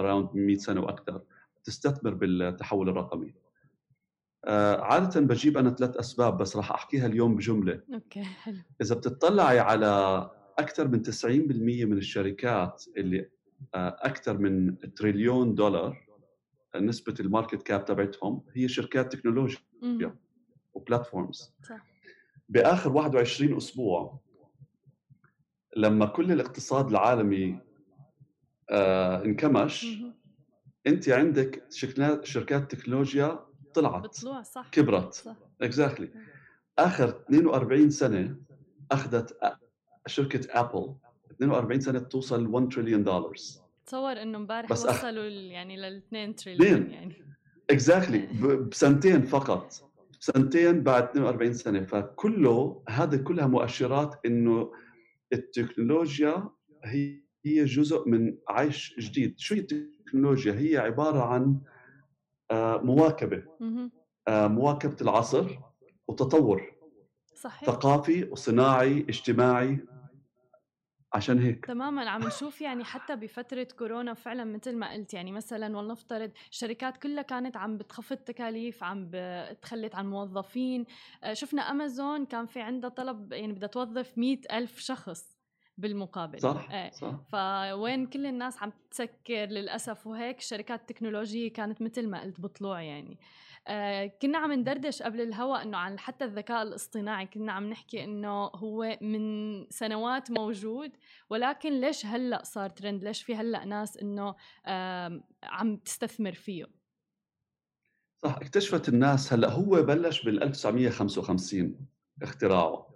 around 0.00 0.28
100 0.34 0.56
سنة 0.56 0.80
وأكثر 0.80 1.22
تستثمر 1.64 2.14
بالتحول 2.14 2.88
الرقمي؟ 2.88 3.34
آه 4.44 4.80
عادة 4.80 5.20
بجيب 5.20 5.58
أنا 5.58 5.70
ثلاث 5.70 5.96
أسباب 5.96 6.38
بس 6.38 6.56
راح 6.56 6.72
أحكيها 6.72 7.06
اليوم 7.06 7.36
بجملة. 7.36 7.80
okay 7.94 8.22
حلو. 8.22 8.56
إذا 8.82 8.94
بتطلعي 8.94 9.58
على 9.58 10.30
أكثر 10.60 10.88
من 10.88 11.02
90% 11.02 11.24
من 11.86 11.98
الشركات 11.98 12.84
اللي 12.96 13.28
آه، 13.74 13.96
أكثر 14.00 14.38
من 14.38 14.78
تريليون 14.94 15.54
دولار 15.54 16.06
نسبة 16.76 17.14
ال 17.20 17.26
market 17.26 17.62
cap 17.62 17.84
تبعتهم 17.84 18.42
هي 18.54 18.68
شركات 18.68 19.12
تكنولوجيا 19.12 19.58
و 20.74 20.81
platforms. 20.81 21.54
بآخر 22.48 22.92
21 22.92 23.56
أسبوع 23.56 24.20
لما 25.76 26.06
كل 26.06 26.32
الاقتصاد 26.32 26.88
العالمي 26.88 27.60
آه 28.70 29.24
انكمش 29.24 29.86
أنت 30.86 31.08
عندك 31.08 31.66
شركات 32.24 32.74
تكنولوجيا 32.74 33.38
طلعت 33.74 34.02
بطلوع 34.02 34.42
صح. 34.42 34.68
كبرت. 34.72 35.36
exactly. 35.62 36.16
آخر 36.78 37.08
42 37.08 37.90
سنة 37.90 38.36
أخذت 38.92 39.38
شركة 40.06 40.60
ابل 40.60 40.94
42 41.30 41.80
سنة 41.80 41.98
توصل 41.98 42.46
1 42.46 42.68
تريليون 42.68 43.04
دولار 43.04 43.34
تصور 43.86 44.22
إنه 44.22 44.38
امبارح 44.38 44.70
وصلوا 44.70 44.92
أخ... 44.92 45.04
يعني 45.04 45.76
لل 45.76 45.96
2 45.96 46.36
تريليون 46.36 46.90
يعني. 46.90 47.14
exactly. 47.70 48.44
بسنتين 48.44 49.22
فقط. 49.22 49.72
سنتين 50.20 50.82
بعد 50.82 51.02
42 51.02 51.52
سنة. 51.52 51.84
فكله 51.84 52.82
هذا 52.88 53.16
كلها 53.16 53.46
مؤشرات 53.46 54.20
إنه 54.26 54.72
التكنولوجيا 55.32 56.50
هي 56.84 57.20
هي 57.46 57.64
جزء 57.64 58.08
من 58.08 58.36
عيش 58.48 58.94
جديد. 58.98 59.38
شو 59.38 59.54
هي 59.54 59.60
التكنولوجيا؟ 59.60 60.52
هي 60.52 60.76
عبارة 60.76 61.22
عن 61.22 61.60
آه، 62.50 62.76
مواكبة. 62.76 63.42
آه، 64.28 64.46
مواكبة 64.46 64.96
العصر 65.00 65.58
وتطور. 66.08 66.79
صحيح. 67.40 67.70
ثقافي 67.70 68.24
وصناعي 68.24 69.00
اجتماعي. 69.08 69.78
عشان 71.12 71.38
هيك. 71.38 71.66
تماما 71.66 72.10
عم 72.10 72.26
نشوف 72.26 72.60
يعني 72.60 72.84
حتى 72.84 73.16
بفترة 73.16 73.68
كورونا 73.78 74.14
فعلا 74.14 74.44
مثل 74.44 74.76
ما 74.76 74.92
قلت 74.92 75.14
يعني 75.14 75.32
مثلا 75.32 75.76
ولنفترض 75.76 76.30
الشركات 76.50 76.96
كلها 76.96 77.22
كانت 77.22 77.56
عم 77.56 77.78
بتخفض 77.78 78.16
تكاليف 78.16 78.84
عم 78.84 79.08
بتخلت 79.12 79.94
عن 79.94 80.10
موظفين. 80.10 80.84
آه، 81.24 81.32
شفنا 81.32 81.62
أمازون 81.62 82.26
كان 82.26 82.46
في 82.46 82.60
عندها 82.60 82.90
طلب 82.90 83.32
يعني 83.32 83.52
بدها 83.52 83.68
توظف 83.68 84.18
مئة 84.18 84.58
ألف 84.58 84.78
شخص 84.78 85.36
بالمقابل. 85.78 86.40
صح 86.40 86.70
إيه. 86.70 86.90
صح. 86.90 87.14
فوين 87.32 88.06
كل 88.06 88.26
الناس 88.26 88.62
عم 88.62 88.72
تسكر 88.90 89.44
للأسف 89.46 90.06
وهيك 90.06 90.38
الشركات 90.38 90.80
التكنولوجيه 90.80 91.52
كانت 91.52 91.82
مثل 91.82 92.08
ما 92.08 92.22
قلت 92.22 92.40
بطلوع 92.40 92.82
يعني. 92.82 93.18
آه 93.68 94.06
كنا 94.06 94.38
عم 94.38 94.52
ندردش 94.52 95.02
قبل 95.02 95.20
الهواء 95.20 95.62
إنه 95.62 95.76
عن 95.78 95.98
حتى 95.98 96.24
الذكاء 96.24 96.62
الاصطناعي 96.62 97.26
كنا 97.26 97.52
عم 97.52 97.70
نحكي 97.70 98.04
إنه 98.04 98.44
هو 98.44 98.98
من 99.00 99.66
سنوات 99.70 100.30
موجود 100.30 100.90
ولكن 101.30 101.80
ليش 101.80 102.06
هلأ 102.06 102.42
صار 102.44 102.70
ترند 102.70 103.04
ليش 103.04 103.22
في 103.22 103.34
هلأ 103.34 103.64
ناس 103.64 103.96
إنه 103.96 104.34
آه 104.66 105.22
عم 105.42 105.76
تستثمر 105.76 106.32
فيه؟ 106.32 106.64
صح 108.22 108.36
اكتشفت 108.36 108.88
الناس 108.88 109.32
هلأ 109.32 109.50
هو 109.50 109.82
بلش 109.82 110.24
بال 110.24 110.42
1955 110.42 111.86
اختراعه 112.22 112.90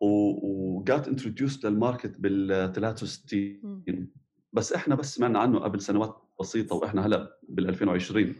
وجات 0.00 1.08
introduced 1.08 1.64
لل 1.64 1.78
market 1.78 2.20
بال 2.20 2.72
63 2.72 4.08
بس 4.52 4.72
إحنا 4.72 4.94
بس 4.94 5.14
سمعنا 5.14 5.38
عنه 5.38 5.58
قبل 5.58 5.80
سنوات 5.80 6.16
بسيطة 6.40 6.76
وإحنا 6.76 7.06
هلأ 7.06 7.38
بال 7.48 7.68
2020 7.68 8.34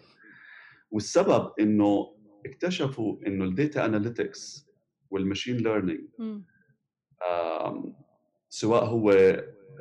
والسبب 0.90 1.52
إنه 1.60 2.14
اكتشفوا 2.46 3.16
إنه 3.26 3.44
ال 3.44 3.52
data 3.52 3.84
analytics 3.84 4.68
وال 5.10 5.20
machine 5.20 5.56
learning 5.56 6.08
so 8.48 8.84
هو 8.84 9.10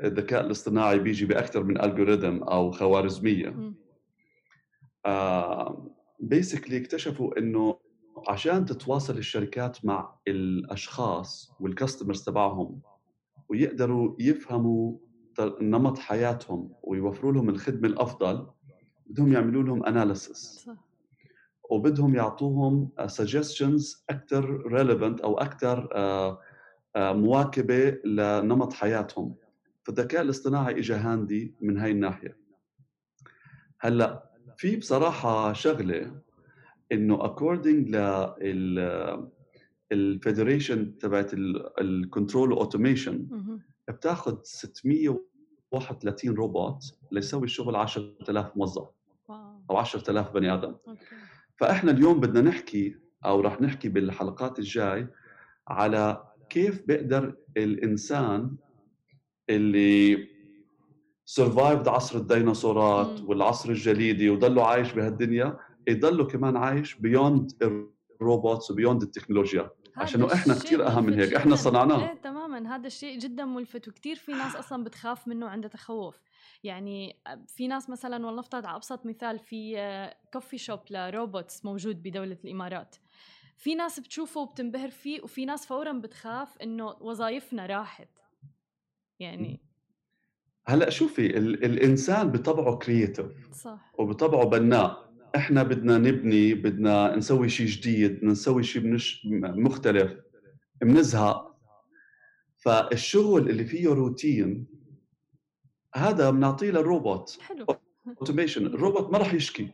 الذكاء 0.04 0.46
الاصطناعي 0.46 1.00
بيجي 1.00 1.26
باكثر 1.26 1.64
من 1.64 1.82
algorithm 1.82 2.44
أو 2.44 2.72
خوارزمية. 2.72 3.74
basically 6.20 6.78
اكتشفوا 6.78 7.40
إنه 7.40 7.80
عشان 8.28 8.66
تتواصل 8.66 9.18
الشركات 9.18 9.86
مع 9.86 10.16
الأشخاص 10.28 11.52
وال 11.60 11.71
customers 11.71 12.24
تبعهم 12.24 12.82
ويقدروا 13.50 14.16
يفهموا 14.20 14.98
نمط 15.62 16.00
حياتهم 16.00 16.74
ويوفروا 16.84 17.32
لهم 17.34 17.50
الخدمة 17.50 17.88
الأفضل 17.88 18.48
بدهم 19.08 19.34
يعملوا 19.34 19.64
لهم 19.64 19.84
analysis 19.86 20.70
وبدهم 21.70 22.16
يعطوهم 22.16 22.90
suggestions 23.08 24.06
أكثر 24.10 24.68
relevant 24.68 25.22
أو 25.22 25.38
أكثر 25.38 25.90
آه، 25.96 26.40
آه، 26.96 27.14
مواكبة 27.14 27.90
لنمط 28.06 28.74
حياتهم. 28.74 29.36
فالذكاء 29.84 30.22
الاصطناعي 30.22 30.80
اجى 30.80 30.94
handy 30.94 31.54
من 31.62 31.78
هاي 31.78 31.92
الناحية. 31.92 32.38
هلأ 33.80 34.24
في 34.58 34.76
بصراحة 34.76 35.54
شغلة 35.54 36.22
إنه 36.92 37.26
according 37.26 37.90
لل 37.90 39.30
federation 39.92 40.98
تبعت 40.98 41.32
ال 41.82 41.90
control 41.91 42.52
automation 42.52 43.28
بتاخذ 43.88 44.38
631 44.44 46.34
روبوت 46.36 46.98
ليسوي 47.12 47.44
الشغل 47.44 47.76
10000 47.76 48.58
موظف 48.58 48.88
أو 49.70 49.78
10000 49.78 50.32
بني 50.32 50.54
آدم. 50.54 50.76
فإحنا 51.60 51.92
اليوم 51.92 52.20
بدنا 52.20 52.42
نحكي 52.50 52.96
أو 53.26 53.42
رح 53.42 53.62
نحكي 53.62 53.90
بالحلقات 53.90 54.60
الجاي 54.60 55.08
على 55.68 56.24
كيف 56.50 56.82
بيقدر 56.88 57.36
الإنسان 57.58 58.56
اللي 59.50 60.28
survived 61.26 61.88
عصر 61.88 62.18
الديناصورات 62.20 63.22
والعصر 63.22 63.70
الجليدي 63.70 64.30
وضله 64.30 64.68
عايش 64.68 64.94
بهالدنيا 64.94 65.58
يضلوا 65.88 66.26
كمان 66.26 66.58
عايش 66.58 66.96
beyond 66.96 67.52
ال 68.22 68.29
robots 68.29 68.72
و 68.72 68.76
beyond 68.76 69.02
التكنولوجيا 69.02 69.70
عشان 69.98 70.24
إحنا 70.24 70.54
كثير 70.54 70.88
أهم 70.88 71.06
من 71.06 71.14
هيك 71.14 71.34
إحنا 71.34 71.56
صنعناه. 71.56 72.10
إيه 72.10 72.22
تماما. 72.22 72.76
هذا 72.76 72.88
الشيء 72.88 73.20
جدا 73.20 73.46
ملفت 73.46 73.88
وكثير 73.88 74.16
في 74.16 74.32
ناس 74.32 74.56
أصلا 74.56 74.84
بتخاف 74.84 75.28
منه 75.28 75.48
عندها 75.48 75.70
تخوف. 75.70 76.22
يعني 76.64 77.20
في 77.48 77.68
ناس 77.68 77.90
مثلا 77.90 78.28
ولنفترض 78.28 78.66
على 78.66 78.76
أبسط 78.76 79.06
مثال 79.06 79.40
في 79.40 80.12
coffee 80.34 80.58
shop 80.58 80.80
ل 80.90 81.01
robots 81.01 81.66
موجود 81.66 82.04
بدولة 82.04 82.38
الإمارات. 82.46 82.96
في 83.58 83.76
ناس 83.76 84.00
بتشوفه 84.00 84.42
وبتنبهر 84.42 84.90
فيه 84.90 85.22
وفي 85.22 85.46
ناس 85.46 85.66
فورا 85.66 85.92
بتخاف 85.92 86.58
إنه 86.58 86.86
وظائفنا 86.88 87.66
راحت. 87.66 88.10
يعني 89.20 89.62
هلأ 90.68 90.90
شوفي 90.90 91.38
الإنسان 91.38 92.32
بطبعه 92.32 92.76
creative 92.76 93.54
صح. 93.54 93.92
وبطبعه 94.00 94.46
بناء. 94.46 95.07
إحنا 95.36 95.64
بدنا 95.64 95.98
نبني 95.98 96.54
بدنا 96.54 97.16
نسوي 97.16 97.50
شيء 97.50 97.68
جديد 97.68 98.12
بدنا 98.18 98.32
نسوي 98.32 98.64
شيء 98.64 98.98
مختلف 99.42 100.14
بنزهق 100.82 101.58
فالشغل 102.58 103.50
اللي 103.50 103.66
فيه 103.66 103.90
روتين 103.90 104.68
هذا 105.96 106.30
بنعطيه 106.30 106.72
للروبوت. 106.72 107.38
حلو. 107.42 107.66
automation 108.08 108.66
الروبوت 108.66 109.12
ما 109.12 109.18
راح 109.18 109.34
يشكي. 109.34 109.70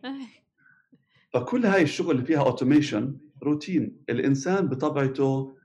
فكل 1.33 1.65
هاي 1.65 1.81
الشغل 1.81 2.11
اللي 2.11 2.25
فيها 2.25 2.39
automation 2.39 3.17
روتين. 3.43 3.97
الإنسان 4.09 4.67
بطبيعته 4.67 5.55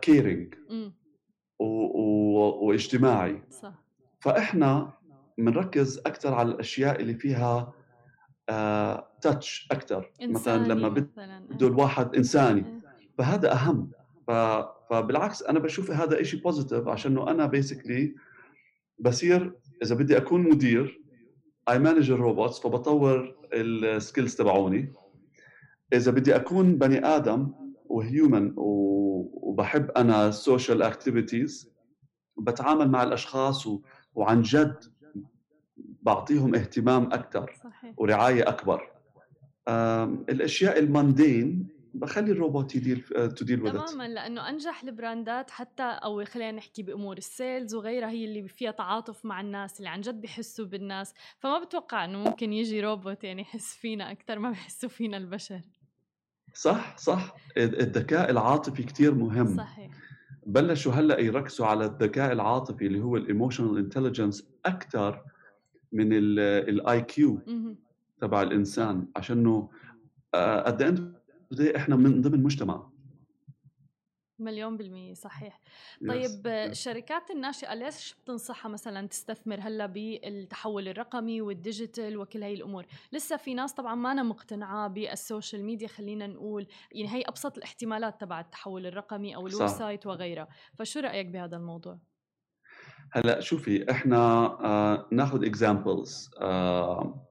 caring 0.00 0.54
آه 0.64 1.02
واجتماعي. 2.62 3.42
صح. 3.50 3.74
فإحنا 4.20 4.92
بنركز 5.38 5.98
أكثر 5.98 6.34
على 6.34 6.48
الأشياء 6.48 7.00
اللي 7.00 7.14
فيها 7.14 7.72
touch 9.20 9.68
آه 9.70 9.74
أكثر 9.74 10.10
مثلا 10.22 10.66
لما 10.68 10.88
بده 10.88 11.66
الواحد 11.66 12.16
إنساني. 12.16 12.60
إيه. 12.60 12.80
فهذا 13.18 13.52
أهم. 13.52 13.90
فبالعكس 14.90 15.42
أنا 15.42 15.58
بشوف 15.58 15.90
هذا 15.90 16.22
شيء 16.22 16.42
positive 16.42 16.88
عشان 16.88 17.18
أنا 17.28 17.46
basically 17.46 18.14
بصير 18.98 19.52
إذا 19.82 19.94
بدي 19.94 20.16
أكون 20.16 20.40
مدير 20.42 21.02
I 21.68 21.78
manage 21.78 22.10
ال 22.10 22.17
robots 22.17 22.58
فبطور 22.58 23.36
ال 23.52 23.64
skills 23.64 24.36
تبعوني. 24.36 24.92
إذا 25.92 26.10
بدي 26.10 26.36
أكون 26.36 26.78
بني 26.78 27.06
آدم 27.06 27.52
و 27.86 27.97
human 27.97 28.52
وبحب 28.56 29.90
أنا 29.90 30.28
ال 30.28 30.36
social 30.36 30.82
activities 30.82 31.72
بتعامل 32.38 32.90
مع 32.90 33.02
الأشخاص 33.02 33.68
وعن 34.14 34.42
جد 34.42 34.84
بعطيهم 36.06 36.54
اهتمام 36.54 37.12
أكثر 37.12 37.52
ورعاية 37.96 38.48
أكبر. 38.48 38.90
الأشياء 40.28 40.78
ال 40.78 40.89
mundane 40.89 41.68
بخلي 41.94 42.32
الروبوت 42.32 42.74
يدير 42.74 43.28
to 43.28 43.40
deal 43.40 43.64
with 43.64 43.70
تماما 43.70 44.08
لأنه 44.08 44.48
أنجح 44.48 44.82
ال 44.82 44.92
brandات 44.92 45.50
حتى 45.50 45.82
أو 45.82 46.24
خلينا 46.24 46.52
نحكي 46.52 46.82
بأمور 46.82 47.18
ال 47.18 47.27
sales 47.27 47.74
وغيرها 47.74 48.10
هي 48.10 48.24
اللي 48.24 48.48
فيها 48.48 48.70
تعاطف 48.70 49.24
مع 49.24 49.40
الناس 49.40 49.78
اللي 49.78 49.88
عن 49.88 50.00
جد 50.00 50.20
بيحسوا 50.20 50.66
بالناس. 50.66 51.14
فما 51.38 51.64
بتوقع 51.64 52.04
إنه 52.04 52.18
ممكن 52.18 52.52
يجي 52.52 52.80
روبوت 52.80 53.24
يعني 53.24 53.42
يحس 53.42 53.74
فينا 53.74 54.10
أكثر 54.10 54.38
ما 54.38 54.48
بيحسوا 54.50 54.88
فينا 54.88 55.16
البشر. 55.16 55.60
صح 56.54 56.98
صح. 56.98 57.36
الذكاء 57.56 58.30
العاطفي 58.30 58.82
كتير 58.82 59.14
مهم. 59.14 59.56
صحيح. 59.56 59.90
بلشوا 60.46 60.92
هلأ 60.92 61.20
يركزوا 61.20 61.66
على 61.66 61.84
الذكاء 61.84 62.32
العاطفي 62.32 62.86
اللي 62.86 63.00
هو 63.00 63.16
ال 63.16 63.22
emotional 63.22 63.78
intelligence 63.78 64.48
أكثر 64.66 65.22
من 65.92 66.12
ال 66.12 67.00
IQ 67.00 67.40
تبع 68.20 68.42
الإنسان 68.42 69.08
عشانه 69.16 69.70
at 70.34 70.53
the 70.53 70.82
end 70.82 71.16
إحنا 71.76 71.96
من 71.96 72.20
ضمن 72.20 72.42
مجتمع. 72.42 72.90
مليون 74.38 74.76
بالمية 74.76 75.14
صحيح. 75.14 75.60
طيب 76.08 76.46
الشركات 76.46 77.30
الناشئة 77.30 77.74
ليش 77.74 78.14
بتنصحها 78.14 78.68
مثلا 78.68 79.06
تستثمر 79.06 79.60
هلأ 79.60 79.86
بالتحول 79.86 80.88
الرقمي 80.88 81.40
وال 81.40 81.57
digital 81.57 82.16
وكل 82.16 82.42
هاي 82.42 82.54
الأمور؟ 82.54 82.86
لسه 83.12 83.36
في 83.36 83.54
ناس 83.54 83.72
طبعا 83.72 83.94
ما 83.94 84.12
أنا 84.12 84.22
مقتنعة 84.22 84.88
بال 84.88 85.07
social 85.07 85.64
media 85.64 85.88
خلينا 85.88 86.26
نقول 86.26 86.66
يعني 86.92 87.14
هي 87.14 87.22
أبسط 87.22 87.56
الاحتمالات 87.56 88.20
تبع 88.20 88.40
التحول 88.40 88.86
الرقمي 88.86 89.36
أو 89.36 89.46
ال 89.46 89.66
website 89.66 90.06
وغيرها. 90.06 90.48
فشو 90.74 91.00
رأيك 91.00 91.26
بهذا 91.26 91.56
الموضوع؟ 91.56 91.98
هلا 93.12 93.40
شوفي 93.40 93.90
إحنا 93.90 94.16
آه 94.64 95.06
ناخذ 95.12 95.44
examples 95.44 96.30
آه 96.40 97.26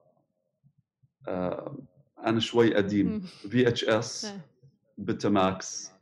آه 1.28 1.78
أنا 2.26 2.40
شوي 2.40 2.74
قديم. 2.74 3.20
VHS 3.20 4.34
Betamax 4.98 5.92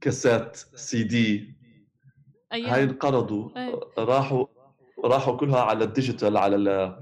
كاسات 0.00 0.56
سي 0.56 1.02
دي 1.02 1.54
أيام. 2.52 2.70
هاي 2.70 2.82
انقرضوا 2.84 3.50
راحوا 3.98 4.46
راحوا 5.04 5.36
كلها 5.36 5.60
على 5.60 5.84
ال 5.84 5.90
digital 5.90 6.36
على 6.36 6.56
ال 6.56 6.98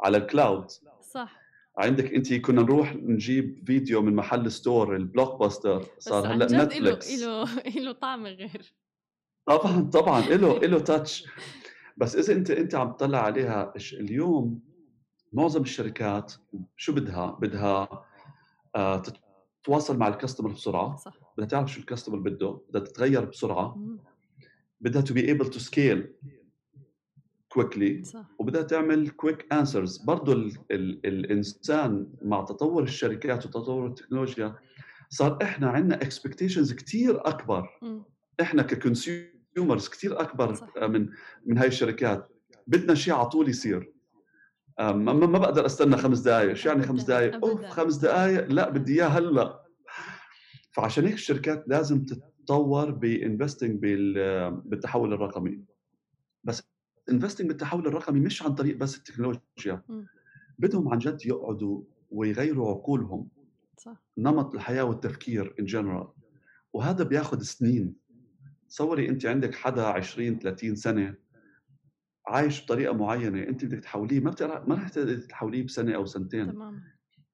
على 0.00 0.16
ال 0.16 0.25
cloud 0.25 0.70
صح. 1.00 1.42
عندك 1.78 2.14
أنت 2.14 2.34
كنا 2.34 2.62
نروح 2.62 2.94
نجيب 2.94 3.62
فيديو 3.66 4.02
من 4.02 4.14
محل 4.16 4.50
store 4.50 4.96
ال 4.96 5.40
Blockbuster 5.40 5.84
صار 5.98 6.26
هلأ 6.26 6.64
Netflix 6.64 7.22
له 7.22 7.44
له 7.76 7.92
طعم 7.92 8.26
غير. 8.26 8.72
طبعا 9.46 9.90
طبعا. 9.92 10.20
له 10.20 10.58
له 10.58 10.78
touch 10.78 11.26
بس 11.96 12.16
إذا 12.16 12.32
أنت 12.32 12.50
أنت 12.50 12.74
عم 12.74 12.92
تطلع 12.92 13.18
عليها 13.18 13.72
اليوم؟ 13.92 14.60
معظم 15.32 15.62
الشركات 15.62 16.32
شو 16.76 16.92
بدها؟ 16.92 17.26
بدها 17.40 18.04
آه 18.76 19.02
تتواصل 19.62 19.98
مع 19.98 20.08
ال 20.08 20.13
customer 20.13 20.50
بسرعة. 20.50 20.96
صح. 20.96 21.14
بدها 21.36 21.48
تعرف 21.48 21.72
شو 21.72 21.80
ال 21.80 21.84
customer 21.84 22.18
بده. 22.18 22.60
بدها 22.68 22.82
تتغير 22.82 23.24
بسرعة. 23.24 23.74
مم. 23.76 23.98
بدها 24.80 25.02
to 25.02 25.14
be 25.14 25.28
able 25.28 25.46
to 25.46 25.58
scale 25.58 26.12
quickly 27.48 28.02
وبدها 28.38 28.62
تعمل 28.62 29.08
quick 29.10 29.52
answers 29.52 29.96
برضه 29.96 30.32
ال 30.32 30.52
ال 30.70 31.06
الإنسان 31.06 32.06
مع 32.22 32.44
تطور 32.44 32.82
الشركات 32.82 33.46
وتطور 33.46 33.86
التكنولوجيا 33.86 34.54
صار 35.08 35.38
إحنا 35.42 35.70
عندنا 35.70 35.94
expectations 35.94 36.72
كثير 36.72 37.28
أكبر. 37.28 37.68
مم. 37.82 38.02
إحنا 38.40 38.62
ك 39.52 39.56
consumers 39.56 39.88
كثير 39.88 40.20
أكبر 40.20 40.54
صح. 40.54 40.76
من 40.76 41.08
من 41.46 41.58
هاي 41.58 41.68
الشركات. 41.68 42.28
بدنا 42.66 42.94
شيء 42.94 43.14
على 43.14 43.26
طول 43.26 43.48
يصير. 43.48 43.92
ما, 44.78 45.12
ما 45.12 45.38
بقدر 45.38 45.66
أستنى 45.66 45.96
خمس 45.96 46.18
دقائق 46.20 46.52
شو 46.52 46.68
يعني 46.68 46.82
خمس 46.82 47.04
دقائق 47.04 47.44
of 47.44 47.64
خمس 47.64 47.96
دقائق 47.96 48.46
لا 48.50 48.70
بدي 48.70 48.94
اياه 48.94 49.08
هلأ. 49.08 49.62
فعشان 50.70 51.04
هيك 51.04 51.14
الشركات 51.14 51.64
لازم 51.66 52.04
تتطور 52.04 52.90
ب 52.90 52.99
investing 52.99 53.78
بالتحول 54.64 55.12
الرقمي. 55.12 55.64
بس 56.44 56.62
investing 57.10 57.48
بالتحول 57.48 57.86
الرقمي 57.86 58.20
مش 58.20 58.42
عن 58.42 58.54
طريق 58.54 58.76
بس 58.76 58.96
التكنولوجيا. 58.96 59.82
بدهم 60.58 60.88
عن 60.88 60.98
جد 60.98 61.26
يقعدوا 61.26 61.82
ويغيروا 62.10 62.70
عقولهم. 62.70 63.28
صح. 63.78 64.02
نمط 64.18 64.54
الحياة 64.54 64.84
والتفكير 64.84 65.54
ان 65.60 65.64
جنرال 65.64 66.08
وهذا 66.72 67.04
بياخذ 67.04 67.42
سنين. 67.42 68.01
تصوري 68.72 69.08
أنت 69.08 69.26
عندك 69.26 69.54
حدا 69.54 69.86
20 69.86 70.38
30 70.38 70.74
سنة 70.74 71.14
عايش 72.26 72.64
بطريقة 72.64 72.94
معينة 72.94 73.42
أنت 73.42 73.64
بدك 73.64 73.78
تحوليه 73.80 74.20
ما 74.20 74.30
بتعرف 74.30 74.68
ما 74.68 74.74
رح 74.74 74.88
تحوليه 75.28 75.62
بسنة 75.62 75.94
أو 75.94 76.04
سنتين. 76.06 76.52
تمام 76.52 76.82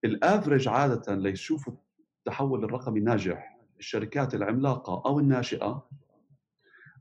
الأفرج 0.04 0.68
عادة 0.68 1.14
ليشوفوا 1.14 1.74
التحول 2.18 2.64
الرقمي 2.64 3.00
ناجح 3.00 3.58
الشركات 3.78 4.34
العملاقة 4.34 5.02
أو 5.06 5.18
الناشئة 5.18 5.88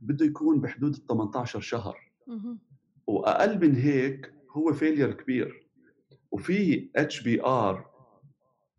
بده 0.01 0.25
يكون 0.25 0.62
بحدود 0.62 0.96
ال 0.96 1.06
18 1.06 1.60
شهر 1.60 2.12
وأقل 3.08 3.62
من 3.62 3.75
هيك 3.75 4.34
هو 4.51 4.74
failure 4.74 5.13
كبير. 5.13 5.67
وفي 6.32 6.89
HBR 6.95 7.89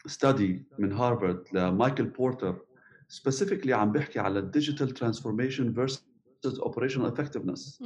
study 0.06 0.66
من 0.78 0.92
هارفارد 0.92 1.44
لمايكل 1.52 2.04
بورتر 2.04 2.67
specifically 3.08 3.72
عم 3.72 3.92
بيحكي 3.92 4.18
على 4.18 4.38
ال 4.38 4.45
digital 4.45 4.90
transformation 4.90 5.72
versus 5.72 6.58
operational 6.60 7.06
effectiveness 7.06 7.82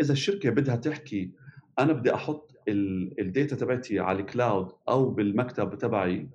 إذا 0.00 0.12
الشركة 0.12 0.50
بدها 0.50 0.76
تحكي 0.76 1.32
أنا 1.78 1.92
بدي 1.92 2.14
أحط 2.14 2.52
ال 3.18 3.26
data 3.26 3.56
تبعتي 3.56 3.98
على 3.98 4.20
ال 4.20 4.29
cloud 4.29 4.72
أو 4.88 5.10
بالمكتب 5.10 5.78
تبعي 5.78 6.28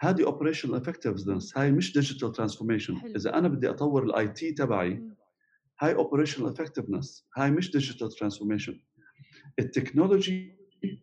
هذه 0.00 0.24
operational 0.24 0.74
effectiveness 0.74 1.58
هاي 1.58 1.72
مش 1.72 1.92
digital 1.92 2.32
transformation 2.32 2.96
إذا 3.16 3.38
أنا 3.38 3.48
بدي 3.48 3.70
أطور 3.70 4.04
ال 4.04 4.28
IT 4.28 4.52
تبعي 4.52 5.02
هاي 5.80 5.94
operational 5.94 6.48
effectiveness 6.48 7.26
هاي 7.36 7.50
مش 7.50 7.70
digital 7.72 8.08
transformation 8.08 8.80
ال 9.58 9.67
technology 9.67 10.56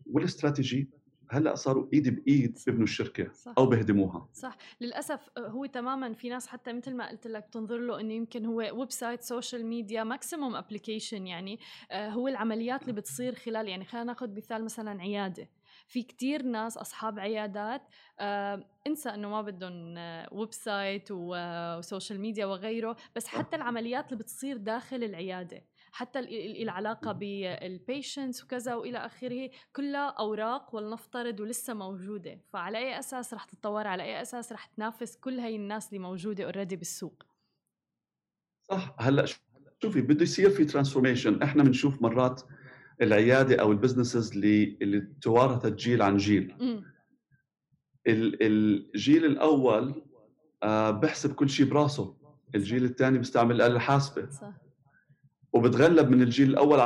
والإستراتيجي 0.06 0.90
هلأ 1.30 1.54
صاروا 1.54 1.86
إيد 1.92 2.08
بإيد 2.08 2.58
ببنوا 2.66 2.82
الشركة 2.84 3.32
صح. 3.32 3.54
أو 3.58 3.66
بهدموها 3.66 4.28
صح. 4.32 4.56
للأسف 4.80 5.30
هو 5.38 5.66
تماما 5.66 6.12
في 6.12 6.28
ناس 6.28 6.46
حتى 6.46 6.72
مثل 6.72 6.94
ما 6.96 7.08
قلت 7.08 7.26
لك 7.26 7.48
تنظر 7.52 7.78
له 7.78 8.00
إنه 8.00 8.12
يمكن 8.14 8.46
هو 8.46 8.56
website 8.56 9.22
social 9.22 9.66
media 9.66 10.04
maximum 10.04 10.56
application 10.56 11.26
يعني 11.26 11.58
هو 11.92 12.28
العمليات 12.28 12.82
اللي 12.82 12.92
بتصير 12.92 13.34
خلال 13.34 13.68
يعني 13.68 13.84
خلينا 13.84 14.04
ناخذ 14.06 14.36
مثال 14.36 14.64
مثلا 14.64 15.00
عيادة. 15.02 15.48
في 15.86 16.02
كتير 16.02 16.42
ناس 16.42 16.78
أصحاب 16.78 17.18
عيادات 17.18 17.82
آه 18.20 18.64
إنسى 18.86 19.08
إنه 19.08 19.28
ما 19.28 19.42
بدهم 19.42 19.94
website 20.32 20.52
و 20.52 21.08
social 21.10 22.20
media 22.20 22.46
وغيره 22.46 22.96
بس 23.16 23.26
حتى 23.26 23.56
العمليات 23.56 24.06
اللي 24.12 24.18
بتصير 24.18 24.56
داخل 24.56 25.04
العيادة. 25.04 25.64
حتى 25.94 26.18
العلاقة 26.62 27.12
بال 27.12 27.38
patients 27.38 28.44
وكذا 28.44 28.74
وإلى 28.74 28.98
آخره 28.98 29.50
كلها 29.76 30.08
أوراق 30.08 30.74
ولنفترض 30.74 31.40
ولسه 31.40 31.74
موجودة. 31.74 32.40
فعلى 32.52 32.78
أي 32.78 32.98
أساس 32.98 33.34
رح 33.34 33.44
تتطور؟ 33.44 33.86
على 33.86 34.02
أي 34.02 34.22
أساس 34.22 34.52
رح 34.52 34.66
تنافس 34.66 35.16
كل 35.16 35.38
هاي 35.40 35.56
الناس 35.56 35.88
اللي 35.88 35.98
موجودة 35.98 36.44
already 36.44 36.76
بالسوق؟ 36.76 37.22
صح. 38.62 38.94
هلأ 38.98 39.24
شوفي 39.82 40.00
بده 40.00 40.22
يصير 40.22 40.50
في 40.50 40.64
transformation 40.64 41.42
إحنا 41.42 41.62
بنشوف 41.62 42.02
مرات 42.02 42.42
العيادة 43.02 43.60
أو 43.60 43.72
ال 43.72 43.78
businesses 43.78 44.32
اللي 44.32 44.78
اللي 44.82 45.00
توارثت 45.22 45.72
جيل 45.72 46.02
عن 46.02 46.16
جيل. 46.16 46.54
الجيل 48.06 49.24
الأول 49.24 50.02
آه، 50.62 50.90
بحسب 50.90 51.34
كل 51.34 51.50
شيء 51.50 51.66
براسه. 51.66 52.16
الجيل 52.54 52.84
الثاني 52.84 53.18
بيستعمل 53.18 53.54
الآلة 53.56 53.74
الحاسبة. 53.76 54.30
صح. 54.30 54.63
وبتغلب 55.54 56.10
من 56.10 56.22
الجيل 56.22 56.50
الأول 56.50 56.80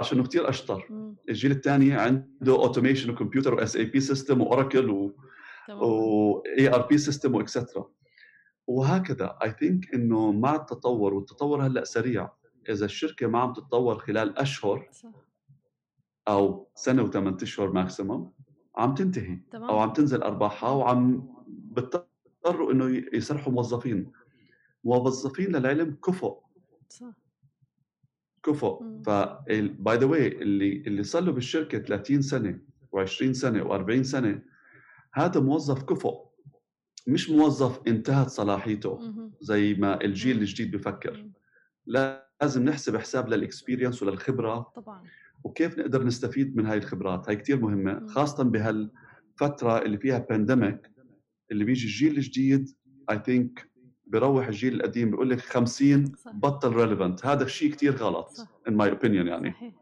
عشانه 0.00 0.22
كثير 0.22 0.48
أشطر. 0.48 0.86
الجيل 1.28 1.50
الثاني 1.50 1.92
عنده 1.92 2.52
automation 2.52 3.10
وكمبيوتر 3.10 4.90
و 4.90 6.42
SAP 6.58 6.74
system 6.74 6.86
و 6.86 6.87
Oracle 6.87 6.94
و 6.94 6.95
ERP 6.95 6.98
system 6.98 7.34
و 7.34 7.43
extra 7.43 7.90
وهكذا 8.66 9.38
I 9.42 9.50
think 9.50 9.94
إنه 9.94 10.32
مع 10.32 10.54
التطور 10.54 11.14
والتطور 11.14 11.66
هلأ 11.66 11.84
سريع. 11.84 12.30
إذا 12.68 12.84
الشركة 12.84 13.26
ما 13.26 13.38
عم 13.38 13.52
تتطور 13.52 13.98
خلال 13.98 14.38
أشهر 14.38 14.90
أو 16.28 16.68
سنة 16.74 17.02
وثمان 17.02 17.36
أشهر 17.42 17.72
maximum 17.72 18.32
عم 18.76 18.94
تنتهي 18.94 19.38
أو 19.54 19.78
عم 19.78 19.92
تنزل 19.92 20.22
أرباحها 20.22 20.70
وعم 20.70 21.28
بيضطروا 21.48 22.72
إنه 22.72 23.04
يسرحوا 23.12 23.52
موظفين. 23.52 24.12
موظفين 24.84 25.56
للعلم 25.56 25.96
كفؤ. 26.04 26.38
صح. 26.88 27.14
كفؤ 28.42 28.82
ف 29.06 29.10
by 29.78 29.96
the 29.96 30.06
way 30.06 30.28
اللي 30.28 30.72
اللي 30.86 31.02
صار 31.02 31.22
له 31.22 31.32
بالشركة 31.32 31.78
30 31.78 32.22
سنة 32.22 32.58
و20 32.96 33.30
سنة 33.32 33.64
و40 33.64 34.02
سنة 34.02 34.42
هذا 35.14 35.40
موظف 35.40 35.82
كفؤ 35.82 36.30
مش 37.06 37.30
موظف 37.30 37.80
انتهت 37.88 38.28
صلاحيته 38.28 38.98
زي 39.40 39.74
ما 39.74 40.00
الجيل 40.04 40.38
الجديد 40.38 40.76
بفكر. 40.76 41.26
لازم 41.86 42.64
نحسب 42.64 42.96
حساب 42.96 43.28
لل 43.28 43.40
experience 43.40 44.02
وللخبرة. 44.02 44.72
طبعا. 44.76 45.02
وكيف 45.44 45.78
نقدر 45.78 46.04
نستفيد 46.04 46.56
من 46.56 46.66
هاي 46.66 46.78
الخبرات؟ 46.78 47.28
هاي 47.28 47.36
كثير 47.36 47.60
مهمة 47.60 48.06
خاصة 48.06 48.44
بهالفترة 48.44 49.78
اللي 49.82 49.98
فيها 49.98 50.18
pandemic 50.18 50.90
اللي 51.50 51.64
بيجي 51.64 51.86
الجيل 51.86 52.16
الجديد 52.16 52.70
I 53.10 53.18
think 53.26 53.69
بروح 54.10 54.46
الجيل 54.46 54.74
القديم 54.74 55.10
بيقول 55.10 55.30
لك 55.30 55.40
50 55.40 56.14
صح. 56.14 56.32
بطل 56.34 56.72
relevant 56.72 57.26
هذا 57.26 57.44
الشيء 57.44 57.70
كثير 57.72 57.96
غلط 57.96 58.48
in 58.68 58.76
my 58.76 58.90
opinion 58.90 59.26
يعني. 59.26 59.52
صحيح. 59.52 59.74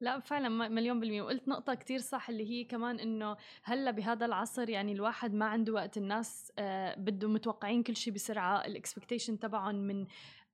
لا 0.00 0.20
فعلا 0.20 0.68
مليون 0.68 1.00
بالمية. 1.00 1.22
وقلت 1.22 1.48
نقطة 1.48 1.74
كتير 1.74 1.98
صح 1.98 2.28
اللي 2.28 2.50
هي 2.50 2.64
كمان 2.64 3.00
إنه 3.00 3.36
هلأ 3.62 3.90
بهذا 3.90 4.26
العصر 4.26 4.68
يعني 4.68 4.92
الواحد 4.92 5.34
ما 5.34 5.44
عنده 5.46 5.72
وقت 5.72 5.96
الناس 5.96 6.52
آه 6.58 6.94
بده 6.98 7.28
متوقعين 7.28 7.82
كل 7.82 7.96
شيء 7.96 8.12
بسرعة. 8.12 8.66
ال 8.66 8.72
expectation 8.72 9.38
تبعهم 9.38 9.74
من 9.74 10.06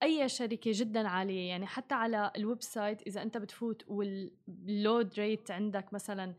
أي 0.02 0.28
شركة 0.28 0.70
جدا 0.74 1.08
عالية. 1.08 1.48
يعني 1.48 1.66
حتى 1.66 1.94
على 1.94 2.30
ال 2.36 2.62
website 2.62 3.02
إذا 3.02 3.22
أنت 3.22 3.38
بتفوت 3.38 3.84
وال 3.88 4.30
load 4.30 5.14
rate 5.18 5.50
عندك 5.50 5.92
مثلا 5.92 6.34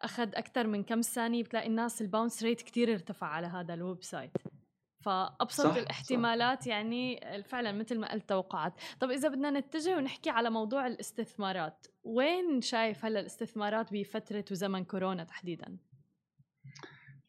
أخذ 0.00 0.28
أكثر 0.34 0.66
من 0.66 0.82
كم 0.82 1.00
ثانية 1.00 1.42
بتلاقي 1.42 1.66
الناس 1.66 2.02
ال 2.02 2.08
bounce 2.08 2.42
rate 2.42 2.62
كتير 2.62 2.92
ارتفع 2.92 3.26
على 3.26 3.46
هذا 3.46 3.74
ال 3.74 4.02
website 4.02 4.30
فأبسط 5.00 5.66
صح 5.66 5.74
الاحتمالات 5.76 6.62
صح. 6.62 6.68
يعني 6.68 7.20
فعلا 7.44 7.72
مثل 7.72 7.98
ما 7.98 8.12
قلت 8.12 8.28
توقعات. 8.28 8.72
طب 9.00 9.10
إذا 9.10 9.28
بدنا 9.28 9.50
نتجه 9.50 9.96
ونحكي 9.96 10.30
على 10.30 10.50
موضوع 10.50 10.86
الاستثمارات 10.86 11.86
وين 12.04 12.60
شايف 12.60 13.04
هلأ 13.04 13.20
الاستثمارات 13.20 13.92
بفترة 13.92 14.44
وزمن 14.50 14.84
كورونا 14.84 15.24
تحديدا؟ 15.24 15.76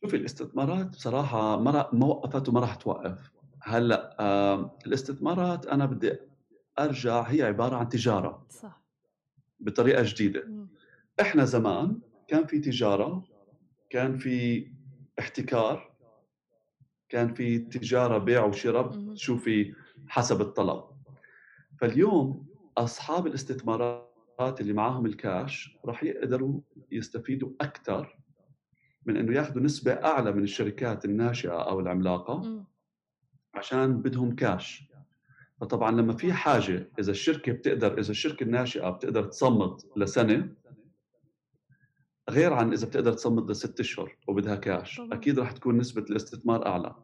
شوفي 0.04 0.16
الاستثمارات 0.16 0.86
بصراحه 0.88 1.60
ما 1.60 2.06
وقفت 2.06 2.50
وما 2.50 2.60
راح 2.60 2.76
توقف. 2.76 3.32
هلأ 3.62 4.16
آه 4.20 4.78
الاستثمارات 4.88 5.66
أنا 5.68 5.86
بدي 5.86 6.18
أرجع 6.80 7.22
هي 7.22 7.42
عبارة 7.44 7.76
عن 7.76 7.90
تجارة. 7.90 8.46
صح. 8.50 8.82
بطريقة 9.60 10.04
جديدة. 10.06 10.46
م. 10.48 10.68
إحنا 11.22 11.46
زمان 11.46 12.00
كان 12.28 12.46
في 12.46 12.60
تجارة 12.60 13.24
كان 13.90 14.18
في 14.18 14.68
احتكار 15.20 15.91
كان 17.12 17.34
في 17.34 17.60
تجارة 17.60 18.18
بيع 18.18 18.46
وشراء 18.46 19.16
شوفي 19.16 19.74
حسب 20.08 20.42
الطلب. 20.42 20.84
فاليوم 21.80 22.46
أصحاب 22.78 23.28
الاستثمارات 23.28 24.62
اللي 24.62 24.74
معاهم 24.74 25.06
الكاش 25.06 25.78
راح 25.86 26.04
يقدروا 26.04 26.60
يستفيدوا 26.92 27.50
أكثر 27.62 28.18
من 29.06 29.18
إنه 29.18 29.36
ياخذوا 29.36 29.64
نسبة 29.64 29.92
أعلى 29.92 30.32
من 30.32 30.44
الشركات 30.44 31.06
الناشئة 31.06 31.70
أو 31.70 31.80
العملاقة 31.80 32.66
عشان 33.54 34.02
بدهم 34.02 34.36
كاش. 34.36 34.84
فطبعا 35.62 35.92
لما 35.92 36.14
في 36.14 36.34
حاجة 36.34 36.90
إذا 37.00 37.12
الشركة 37.12 37.52
بتقدر 37.52 38.00
إذا 38.00 38.12
الشركة 38.12 38.44
الناشئة 38.44 38.90
بتقدر 38.90 39.24
تصمد 39.24 39.82
لسنة 39.98 40.50
غير 42.32 42.54
عن 42.54 42.74
إذا 42.74 42.88
بتقدر 42.88 43.14
تصمد 43.14 43.52
لست 43.52 43.80
أشهر 43.80 44.18
وبدها 44.28 44.56
كاش. 44.56 44.98
طبعا. 44.98 45.14
أكيد 45.14 45.40
رح 45.40 45.52
تكون 45.52 45.78
نسبة 45.78 46.02
الاستثمار 46.02 46.66
أعلى. 46.66 46.96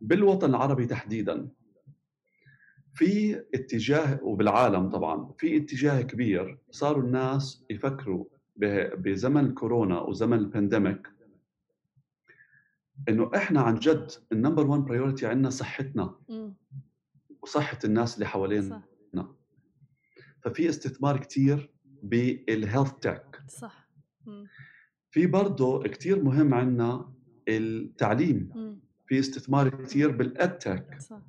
بالوطن 0.00 0.50
العربي 0.50 0.86
تحديدا 0.86 1.48
في 2.94 3.42
اتجاه 3.54 4.20
وبالعالم 4.22 4.90
طبعا 4.90 5.32
في 5.38 5.56
اتجاه 5.56 6.02
كبير 6.02 6.58
صاروا 6.70 7.02
الناس 7.02 7.64
يفكروا 7.70 8.24
بزمن 8.96 9.54
كورونا 9.54 10.00
وزمن 10.00 10.38
ال 10.38 10.46
pandemic 10.46 11.08
إنه 13.08 13.30
إحنا 13.36 13.60
عن 13.60 13.74
جد 13.74 14.10
ال 14.32 14.37
number 14.37 14.66
1 14.66 14.80
priority 14.80 15.26
عندنا 15.26 15.50
صحتنا. 15.50 16.14
وصحة 17.42 17.78
الناس 17.84 18.14
اللي 18.14 18.26
حوالينا. 18.26 18.82
صح. 19.14 19.26
ففي 20.40 20.68
استثمار 20.68 21.16
كثير 21.16 21.70
بال 22.02 22.25
health 22.25 22.92
tech 22.92 23.42
صح. 23.48 23.85
في 25.10 25.26
برضه 25.26 25.82
كثير 25.82 26.22
مهم 26.22 26.54
عندنا 26.54 27.12
التعليم. 27.48 28.50
في 29.06 29.18
استثمار 29.18 29.68
كثير 29.68 30.10
بال 30.10 30.33
edtech 30.33 31.00
صح. 31.00 31.22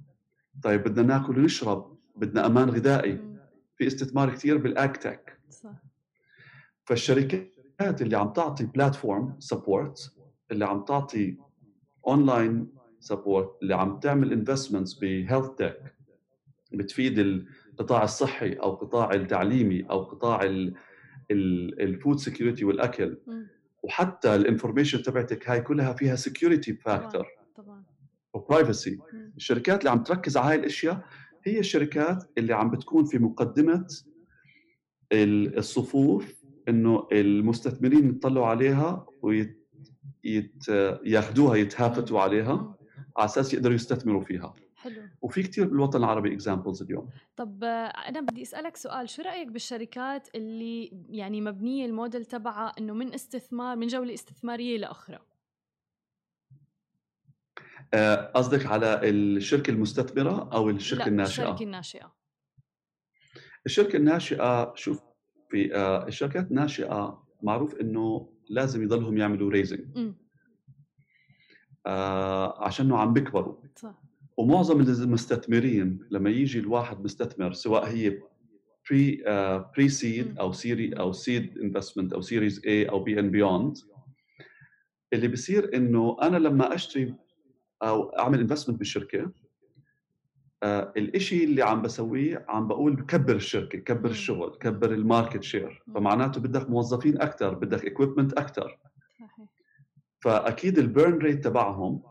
طيب 0.64 0.84
بدنا 0.84 1.18
ناكل 1.18 1.40
ونشرب 1.40 1.98
بدنا 2.16 2.46
أمان 2.46 2.70
غذائي. 2.70 3.38
في 3.78 3.88
استثمار 3.88 4.30
كثير 4.30 4.58
بال 4.58 4.78
agtech 4.78 5.40
فالشركات 6.86 8.02
اللي 8.02 8.18
عم 8.18 8.34
تعطي 8.34 8.66
platform 8.66 9.36
support 9.40 10.14
اللي 10.52 10.66
عم 10.66 10.86
تعطي 10.86 11.38
online 12.08 12.68
support 13.00 13.58
اللي 13.62 13.76
عم 13.76 14.00
تعمل 14.00 14.34
investments 14.34 14.94
ب 14.94 15.02
health 15.02 15.50
tech 15.50 15.96
بتفيد 16.72 17.20
القطاع 17.20 18.04
الصحي 18.04 18.54
أو 18.54 18.74
القطاع 18.74 19.14
التعليمي 19.14 19.84
أو 19.90 20.04
قطاع 20.04 20.42
ال 21.32 21.49
food 21.49 22.20
security 22.20 22.66
والأكل. 22.66 23.18
وحتى 23.84 24.36
ال 24.36 24.41
information 24.41 25.02
تبعتك 25.02 25.50
هاي 25.50 25.62
كلها 25.62 25.94
فيها 25.94 26.16
security 26.16 26.74
factor 26.74 27.26
طبعا 27.56 27.84
و 28.34 28.42
privacy 28.42 29.00
الشركات 29.38 29.80
اللي 29.80 29.90
عم 29.90 30.04
تركز 30.04 30.38
على 30.38 30.50
هاي 30.50 30.56
الأشياء 30.56 31.06
هي 31.44 31.60
الشركات 31.60 32.24
اللي 32.38 32.54
عم 32.54 32.72
بتكون 32.72 33.06
في 33.06 33.18
مقدمة 33.20 33.88
الصفوف 35.14 36.34
إنه 36.70 37.08
المستثمرين 37.12 38.10
يطلعوا 38.10 38.46
عليها 38.46 39.06
ويت 39.22 39.68
يت 40.24 40.68
ياخذوها 41.06 41.56
يتهافتوا 41.56 42.20
عليها 42.22 42.76
على 43.18 43.26
أساس 43.26 43.54
يقدروا 43.54 43.76
يستثمروا 43.76 44.22
فيها. 44.24 44.54
وفي 45.28 45.44
كثير 45.44 45.68
بالوطن 45.68 46.00
العربي 46.00 46.34
examples 46.34 46.82
اليوم. 46.82 47.10
طب 47.36 47.64
أنا 47.64 48.22
بدي 48.22 48.42
أسألك 48.42 48.76
سؤال 48.78 49.10
شو 49.10 49.22
رأيك 49.22 49.48
بالشركات 49.48 50.28
اللي 50.36 50.92
يعني 51.10 51.42
مبنية 51.42 51.86
الموديل 51.86 52.26
تبعها 52.26 52.72
إنه 52.80 52.94
من 52.94 53.14
استثمار 53.14 53.76
من 53.76 53.88
جولة 53.88 54.14
استثمارية 54.14 54.78
لاخرى 54.78 55.20
آه، 57.94 58.16
قصدك 58.16 58.66
على 58.66 59.10
الشركة 59.10 59.72
المستثمرة 59.72 60.50
أو 60.54 60.70
الشركة 60.70 61.04
لا 61.04 61.08
الناشئة؟ 61.08 61.44
الشركة 61.44 61.64
الناشئة. 61.64 62.14
الشركة 63.66 63.98
الناشئة 63.98 64.74
شوف 64.76 65.02
في 65.50 65.76
آه، 65.76 66.08
الشركات 66.08 66.52
الناشئة 66.52 67.24
معروف 67.44 67.76
إنه 67.76 68.30
لازم 68.50 68.84
يضلهم 68.84 69.18
يعملوا 69.18 69.52
raising 69.52 70.14
آه 71.86 72.64
عشان 72.66 72.94
عم 72.94 73.14
بيكبروا 73.14 73.56
ومعظم 74.38 74.82
المستثمرين 74.82 76.00
لما 76.12 76.30
يجي 76.30 76.60
الواحد 76.60 77.04
مستثمر 77.04 77.54
سواء 77.54 77.86
هي 77.88 78.20
pre 78.90 79.24
pre-seed 79.76 80.38
أو 80.40 80.52
series 80.52 80.94
أو 80.94 81.14
seed 81.14 81.58
investment 81.58 82.14
أو 82.14 82.22
series 82.22 82.62
A 82.66 82.90
أو 82.90 83.00
B 83.04 83.20
and 83.20 83.32
beyond 83.32 83.78
اللي 85.14 85.28
بصير 85.28 85.76
إنه 85.76 86.18
أنا 86.22 86.38
لما 86.38 86.76
أشتري 86.76 87.16
أو 87.84 88.04
أعمل 88.04 88.40
investment 88.40 88.80
بالشركة 88.80 89.32
آه 90.64 90.94
الإشي 90.98 91.44
اللي 91.44 91.62
عم 91.62 91.82
بسويه 91.82 92.46
عم 92.50 92.68
بقول 92.68 92.96
بكبر 92.96 93.36
الشركة 93.36 93.80
كبر 93.80 94.10
الشغل 94.10 94.58
كبر 94.60 94.94
ال 94.94 95.01
market 95.01 95.44
share 95.44 95.84
فمعناته 95.94 96.42
بدك 96.42 96.70
موظفين 96.70 97.22
أكثر 97.22 97.54
بدك 97.54 97.86
equipment 97.86 98.34
أكثر 98.34 98.78
فأكيد 100.22 100.78
ال 100.78 100.86
burn 100.86 101.18
rate 101.18 101.44
تبعهم 101.44 102.04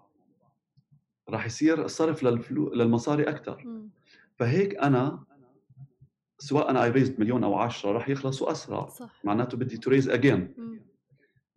راح 1.28 1.46
يصير 1.46 1.84
الصرف 1.84 2.22
لل 2.22 2.40
flow 2.40 2.74
للمصاري 2.74 3.22
أكثر 3.22 3.64
فهيك 4.38 4.74
أنا 4.76 5.24
سواء 6.38 6.70
أنا 6.70 6.84
I 6.84 6.90
raised 6.90 7.20
مليون 7.20 7.44
أو 7.44 7.54
10 7.54 7.92
راح 7.92 8.08
يخلصوا 8.08 8.50
أسرع. 8.50 8.88
صح. 8.88 9.20
معناته 9.24 9.56
بدي 9.56 9.76
to 9.76 9.90
raise 9.90 10.08
again 10.08 10.54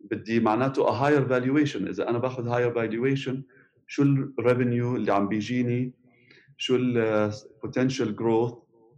بدي 0.00 0.40
معناته 0.40 0.88
a 0.88 0.90
higher 0.92 1.28
valuation 1.28 1.88
إذا 1.88 2.08
أنا 2.08 2.18
باخذ 2.18 2.48
higher 2.48 2.72
valuation 2.74 3.42
شو 3.86 4.02
ال 4.02 4.14
revenue 4.14 4.96
اللي 4.96 5.12
عم 5.12 5.28
بيجيني؟ 5.28 5.92
شو 6.56 6.76
ال 6.76 6.90
potential 6.90 8.16
growth 8.16 8.54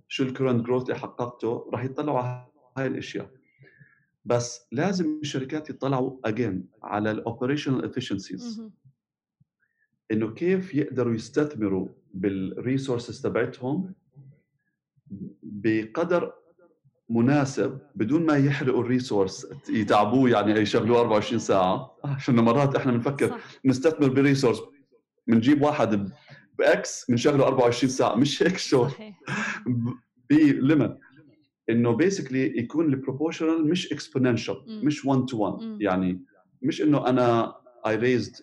شو 0.09 0.23
ال 0.23 0.28
current 0.28 0.67
growth 0.67 0.83
اللي 0.83 0.95
حققته؟ 0.99 1.71
راح 1.73 1.85
يطلعوا 1.85 2.19
على 2.19 2.47
هاي 2.77 2.87
الأشياء. 2.87 3.31
بس 4.25 4.67
لازم 4.73 5.19
الشركات 5.23 5.71
يطلعوا 5.71 6.19
again 6.25 6.67
على 6.83 7.11
ال 7.11 7.17
operational 7.17 7.85
efficiencies 7.85 8.63
إنه 10.13 10.31
كيف 10.35 10.75
يقدروا 10.75 11.15
يستثمروا 11.15 11.89
بال 12.15 12.34
resources 12.34 13.21
تبعتهم 13.23 13.95
بقدر 15.43 16.33
مناسب 17.09 17.79
بدون 17.95 18.27
ما 18.27 18.37
يحرقوا 18.37 18.83
ال 18.83 18.90
resource 18.90 19.47
يتعبوه 19.69 20.31
يعني 20.31 20.53
يشغلوه 20.53 21.01
24 21.01 21.39
ساعة. 21.39 21.97
عشان 22.05 22.35
مرات 22.35 22.77
إحنا 22.77 22.93
بنفكر 22.93 23.41
نستثمر 23.65 24.09
ب 24.09 24.15
resource 24.15 24.61
بنجيب 25.27 25.63
واحد 25.63 26.11
box 26.59 27.05
بنشغله 27.09 27.47
24 27.47 27.91
ساعة. 27.91 28.15
مش 28.15 28.43
هيك 28.43 28.59
شو؟ 28.59 28.89
ب 30.31 30.42
limit 30.42 30.99
إنه 31.71 31.93
basically 31.93 32.59
يكون 32.59 32.87
ال 32.87 32.93
proportional 32.93 33.69
مش 33.69 33.93
exponential 33.93 34.85
مش 34.85 35.05
1 35.05 35.25
to 35.25 35.39
1 35.39 35.81
يعني 35.81 36.25
مش 36.63 36.83
إنه 36.83 37.07
أنا 37.07 37.55
I 37.87 37.97
raised 37.97 38.37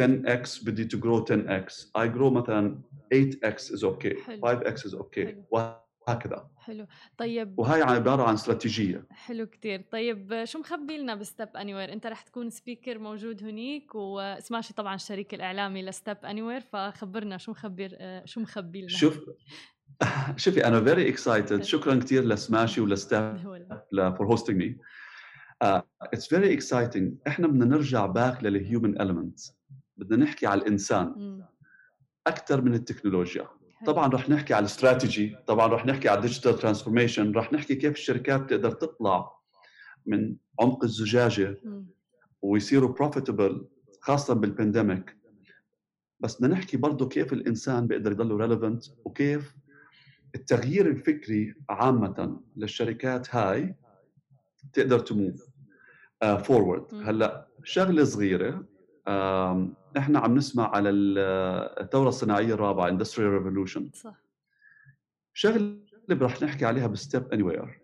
10x 0.00 0.64
بدي 0.64 0.88
to 0.88 1.00
grow 1.00 1.24
10x 1.24 1.72
I 1.98 2.16
grow 2.16 2.32
مثلا 2.32 2.80
8x 3.14 3.56
is 3.56 3.84
okay. 3.84 4.20
حلو. 4.26 4.40
5x 4.46 4.76
is 4.76 4.94
okay. 4.94 5.26
حلو. 5.26 5.44
وهكذا. 5.50 6.50
حلو. 6.56 6.86
طيب. 7.18 7.58
وهي 7.58 7.82
عبارة 7.82 8.22
عن 8.22 8.34
استراتيجية. 8.34 9.06
حلو 9.10 9.46
كتير. 9.46 9.84
طيب 9.92 10.44
شو 10.44 10.58
مخبي 10.58 10.98
لنا 10.98 11.14
بستيب 11.14 11.48
اني 11.56 11.74
وير 11.74 11.92
انت 11.92 12.06
رح 12.06 12.22
تكون 12.22 12.50
speaker 12.50 12.98
موجود 12.98 13.44
هنيك 13.44 13.94
وسماشي 13.94 14.74
طبعا 14.74 14.94
الشريك 14.94 15.34
الإعلامي 15.34 15.82
لستيب 15.82 16.16
اني 16.24 16.42
وير 16.42 16.60
فخبرنا 16.60 17.38
شو 17.38 17.50
مخبي 17.50 17.88
شو 18.24 18.40
مخبي 18.40 18.80
لنا. 18.80 18.88
شوف 18.88 19.20
شوفي 20.36 20.66
أنا 20.66 20.84
very 20.84 21.08
excited 21.08 21.62
شكرا 21.62 21.94
كثير 21.94 22.24
لسماشي 22.24 22.80
ولستيب 22.80 23.36
for 24.16 24.26
hosting 24.26 24.58
me 24.62 24.78
it's 25.62 26.28
very 26.28 26.52
exciting 26.54 27.14
إحنا 27.26 27.46
بدنا 27.46 27.64
نرجع 27.64 28.06
back 28.06 28.44
لل 28.44 28.59
human 28.59 28.98
elements. 28.98 29.52
بدنا 29.96 30.24
نحكي 30.24 30.46
على 30.46 30.60
الإنسان 30.60 31.42
أكثر 32.26 32.62
من 32.62 32.74
التكنولوجيا. 32.74 33.48
طبعا 33.86 34.08
رح 34.08 34.28
نحكي 34.30 34.54
على 34.54 34.60
الاستراتيجي 34.60 35.36
طبعا 35.46 35.66
رح 35.66 35.86
نحكي 35.86 36.08
على 36.08 36.16
ال 36.18 36.23
digital 36.23 36.58
transformation 36.58 37.32
رح 37.32 37.52
نحكي 37.52 37.74
كيف 37.74 37.92
الشركات 37.92 38.50
تقدر 38.50 38.70
تطلع 38.70 39.32
من 40.06 40.36
عمق 40.60 40.84
الزجاجة 40.84 41.60
ويصيروا 42.42 42.92
profitable 42.92 43.68
خاصة 44.00 44.34
بال 44.34 44.50
pandemic 44.50 45.16
بس 46.20 46.36
بدنا 46.36 46.54
نحكي 46.54 46.76
برضه 46.76 47.08
كيف 47.08 47.32
الإنسان 47.32 47.86
بيقدر 47.86 48.12
يضل 48.12 48.36
relevant 48.36 48.84
وكيف 49.04 49.54
التغيير 50.34 50.86
الفكري 50.86 51.54
عامة 51.70 52.40
للشركات 52.56 53.34
هاي 53.34 53.74
تقدر 54.72 54.98
ت 54.98 55.08
move 55.08 55.48
forward 56.42 56.94
هلأ 56.94 57.48
شغلة 57.64 58.04
صغيرة 58.04 58.66
إحنا 59.96 60.18
عم 60.18 60.34
نسمع 60.34 60.68
على 60.76 60.90
الثورة 60.90 62.08
الصناعية 62.08 62.54
الرابعة 62.54 62.88
industrial 62.88 63.32
revolution 63.32 63.90
صح. 63.94 64.22
شغلة 65.34 65.78
رح 66.12 66.42
نحكي 66.42 66.64
عليها 66.64 66.86
ب 66.86 67.32
Step 67.32 67.42
Anywhere 67.42 67.80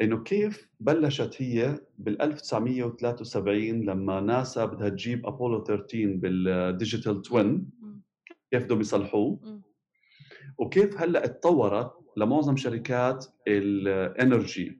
إنه 0.00 0.22
كيف 0.22 0.68
بلشت 0.80 1.42
هي 1.42 1.80
بال 1.98 2.22
1973 2.22 3.60
لما 3.84 4.20
ناسا 4.20 4.64
بدها 4.64 4.88
تجيب 4.88 5.26
أبولو 5.26 5.64
13 5.64 6.06
بال 6.16 6.40
digital 6.40 7.22
twin 7.22 7.70
كيف 8.50 8.64
بدهم 8.64 8.80
يصلحوه؟ 8.80 9.62
وكيف 10.58 11.00
هلأ 11.00 11.24
اتطورت 11.24 11.92
لمعظم 12.16 12.56
شركات 12.56 13.26
ال 13.48 13.67
energy 13.67 14.78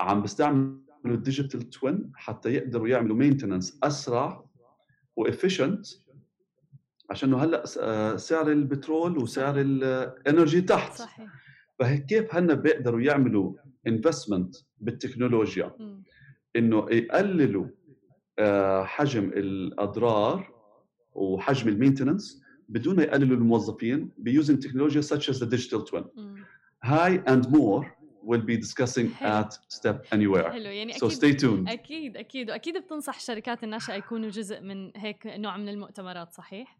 عم 0.00 0.22
بيستعملوا 0.22 0.80
ال 1.06 1.14
digital 1.14 1.70
twin 1.70 2.12
حتى 2.14 2.54
يقدروا 2.54 2.88
يعملوا 2.88 3.16
maintenance 3.16 3.78
أسرع 3.82 4.49
و 5.20 5.27
efficient 5.27 5.86
عشان 7.10 7.34
هلأ 7.34 7.66
سعر 8.16 8.52
البترول 8.52 9.18
وسعر 9.18 9.54
ال 9.60 9.74
energy 9.74 10.60
تحت. 10.60 10.92
صحيح. 10.92 11.28
فهيك 11.78 12.06
كيف 12.06 12.34
هن 12.34 12.54
بيقدروا 12.54 13.00
يعملوا 13.00 13.54
investment 13.86 14.56
بالتكنولوجيا؟ 14.80 15.72
إنه 16.56 16.86
يقللوا 16.90 17.66
آه، 18.38 18.84
حجم 18.84 19.24
الأضرار 19.24 20.52
وحجم 21.12 21.68
ال 21.68 21.74
maintenance 21.74 22.42
بدون 22.68 22.96
ما 22.96 23.02
يقللوا 23.02 23.36
الموظفين 23.36 24.10
by 24.18 24.29
using 24.29 24.58
technology 24.62 25.02
such 25.02 25.28
as 25.32 25.38
the 25.38 25.46
digital 25.46 25.84
twin. 25.90 26.04
هاي 26.82 27.22
and 27.28 27.44
more 27.46 27.99
we'll 28.24 28.42
be 28.42 28.56
discussing 28.56 29.14
حلو. 29.14 29.42
at 29.42 29.52
Step 29.68 30.14
Anywhere. 30.14 30.50
حلو. 30.50 30.70
يعني 30.70 30.92
so 30.92 31.08
stay 31.08 31.34
tuned. 31.34 31.68
أكيد 31.68 32.16
أكيد. 32.16 32.50
وأكيد 32.50 32.76
بتنصح 32.78 33.16
الشركات 33.16 33.64
الناشئه 33.64 33.94
يكونوا 33.94 34.30
جزء 34.30 34.60
من 34.60 34.92
هيك 34.96 35.26
نوع 35.26 35.56
من 35.56 35.68
المؤتمرات 35.68 36.32
صحيح؟ 36.32 36.78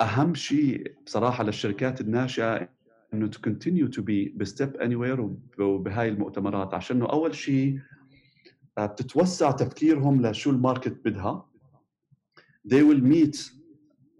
أهم 0.00 0.34
شيء 0.34 0.94
بصراحة 1.06 1.44
للشركات 1.44 2.00
الناشئة 2.00 2.68
إنه 3.14 3.30
to 3.30 3.38
continue 3.38 3.88
to 3.96 4.00
be 4.02 4.36
ب 4.36 4.76
Step 4.76 4.96
Anywhere 4.96 5.30
وبهاي 5.58 6.08
المؤتمرات 6.08 6.74
عشان 6.74 6.96
إنه 6.96 7.06
أول 7.06 7.34
شيء 7.34 7.78
آه، 8.78 8.86
بتتوسع 8.86 9.50
تفكيرهم 9.50 10.26
لشو 10.26 10.50
ال 10.50 10.57
market 10.57 10.96
بدها. 11.04 11.46
They 12.68 12.82
will 12.82 13.00
meet 13.00 13.36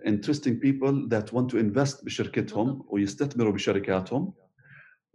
interesting 0.07 0.61
people 0.61 1.09
that 1.09 1.33
want 1.33 1.49
to 1.51 1.59
invest 1.59 2.05
بشركتهم 2.05 2.85
ويستثمروا 2.88 3.53
بشركاتهم. 3.53 4.33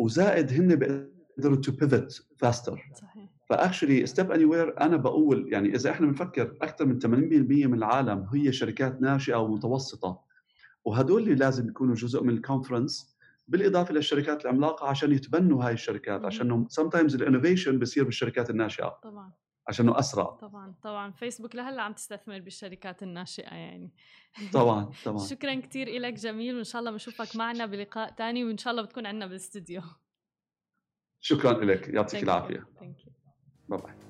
وزائد 0.02 0.52
هن 0.52 0.76
بيقدروا 0.76 1.62
to 1.68 1.70
pivot 1.70 2.22
faster. 2.46 2.78
صحيح. 2.96 3.30
ف 3.50 4.06
actually 4.06 4.32
Step 4.32 4.46
Anywhere 4.46 4.82
أنا 4.82 4.98
بقول 4.98 5.54
يعني 5.54 5.76
إذا 5.76 5.92
إحنا 5.92 6.08
بنفكر 6.08 6.56
أكثر 6.62 6.86
من 6.86 7.00
80% 7.00 7.06
من 7.68 7.74
العالم 7.74 8.28
هي 8.34 8.52
شركات 8.52 9.02
ناشئة 9.02 9.36
ومتوسطة. 9.36 10.20
وهدول 10.86 11.22
اللي 11.24 11.36
لازم 11.36 11.70
يكونوا 11.70 11.96
جزء 11.96 12.24
من 12.24 12.30
ال 12.30 12.38
conference 12.38 13.16
بالإضافة 13.48 13.94
للشركات 13.94 14.46
العملاقة 14.46 14.88
عشان 14.88 15.12
يتبنوا 15.12 15.64
هاي 15.64 15.74
الشركات 15.74 16.26
عشان 16.26 16.68
sometimes 16.80 17.16
ال 17.16 17.22
innovation 17.22 17.80
بصير 17.80 18.04
بالشركات 18.04 18.50
الناشئة. 18.50 19.00
طبعا. 19.04 19.32
عشانه 19.68 20.00
أسرع. 20.00 20.24
طبعا 20.26 20.76
طبعا. 20.84 21.12
فيسبوك 21.12 21.56
لهلأ 21.56 21.82
عم 21.82 21.94
تستثمر 21.94 22.40
بالشركات 22.40 23.04
الناشئة 23.04 23.56
يعني. 23.56 23.94
طبعا 24.54 24.92
طبعا. 25.06 25.26
شكرا 25.26 25.56
كثير 25.56 25.88
لك 26.00 26.14
جميل 26.14 26.56
وإن 26.56 26.64
شاء 26.64 26.80
الله 26.80 26.92
بنشوفك 26.92 27.36
معنا 27.36 27.66
بلقاء 27.66 28.14
ثاني 28.14 28.46
وإن 28.46 28.58
شاء 28.58 28.72
الله 28.72 28.84
بتكون 28.84 29.06
عندنا 29.06 29.26
بالاستديو. 29.26 29.82
شكرا 31.20 31.66
لك 31.66 31.88
يعطيك 31.88 32.24
العافية. 32.24 32.68
باي 32.82 32.96
باي 33.70 34.01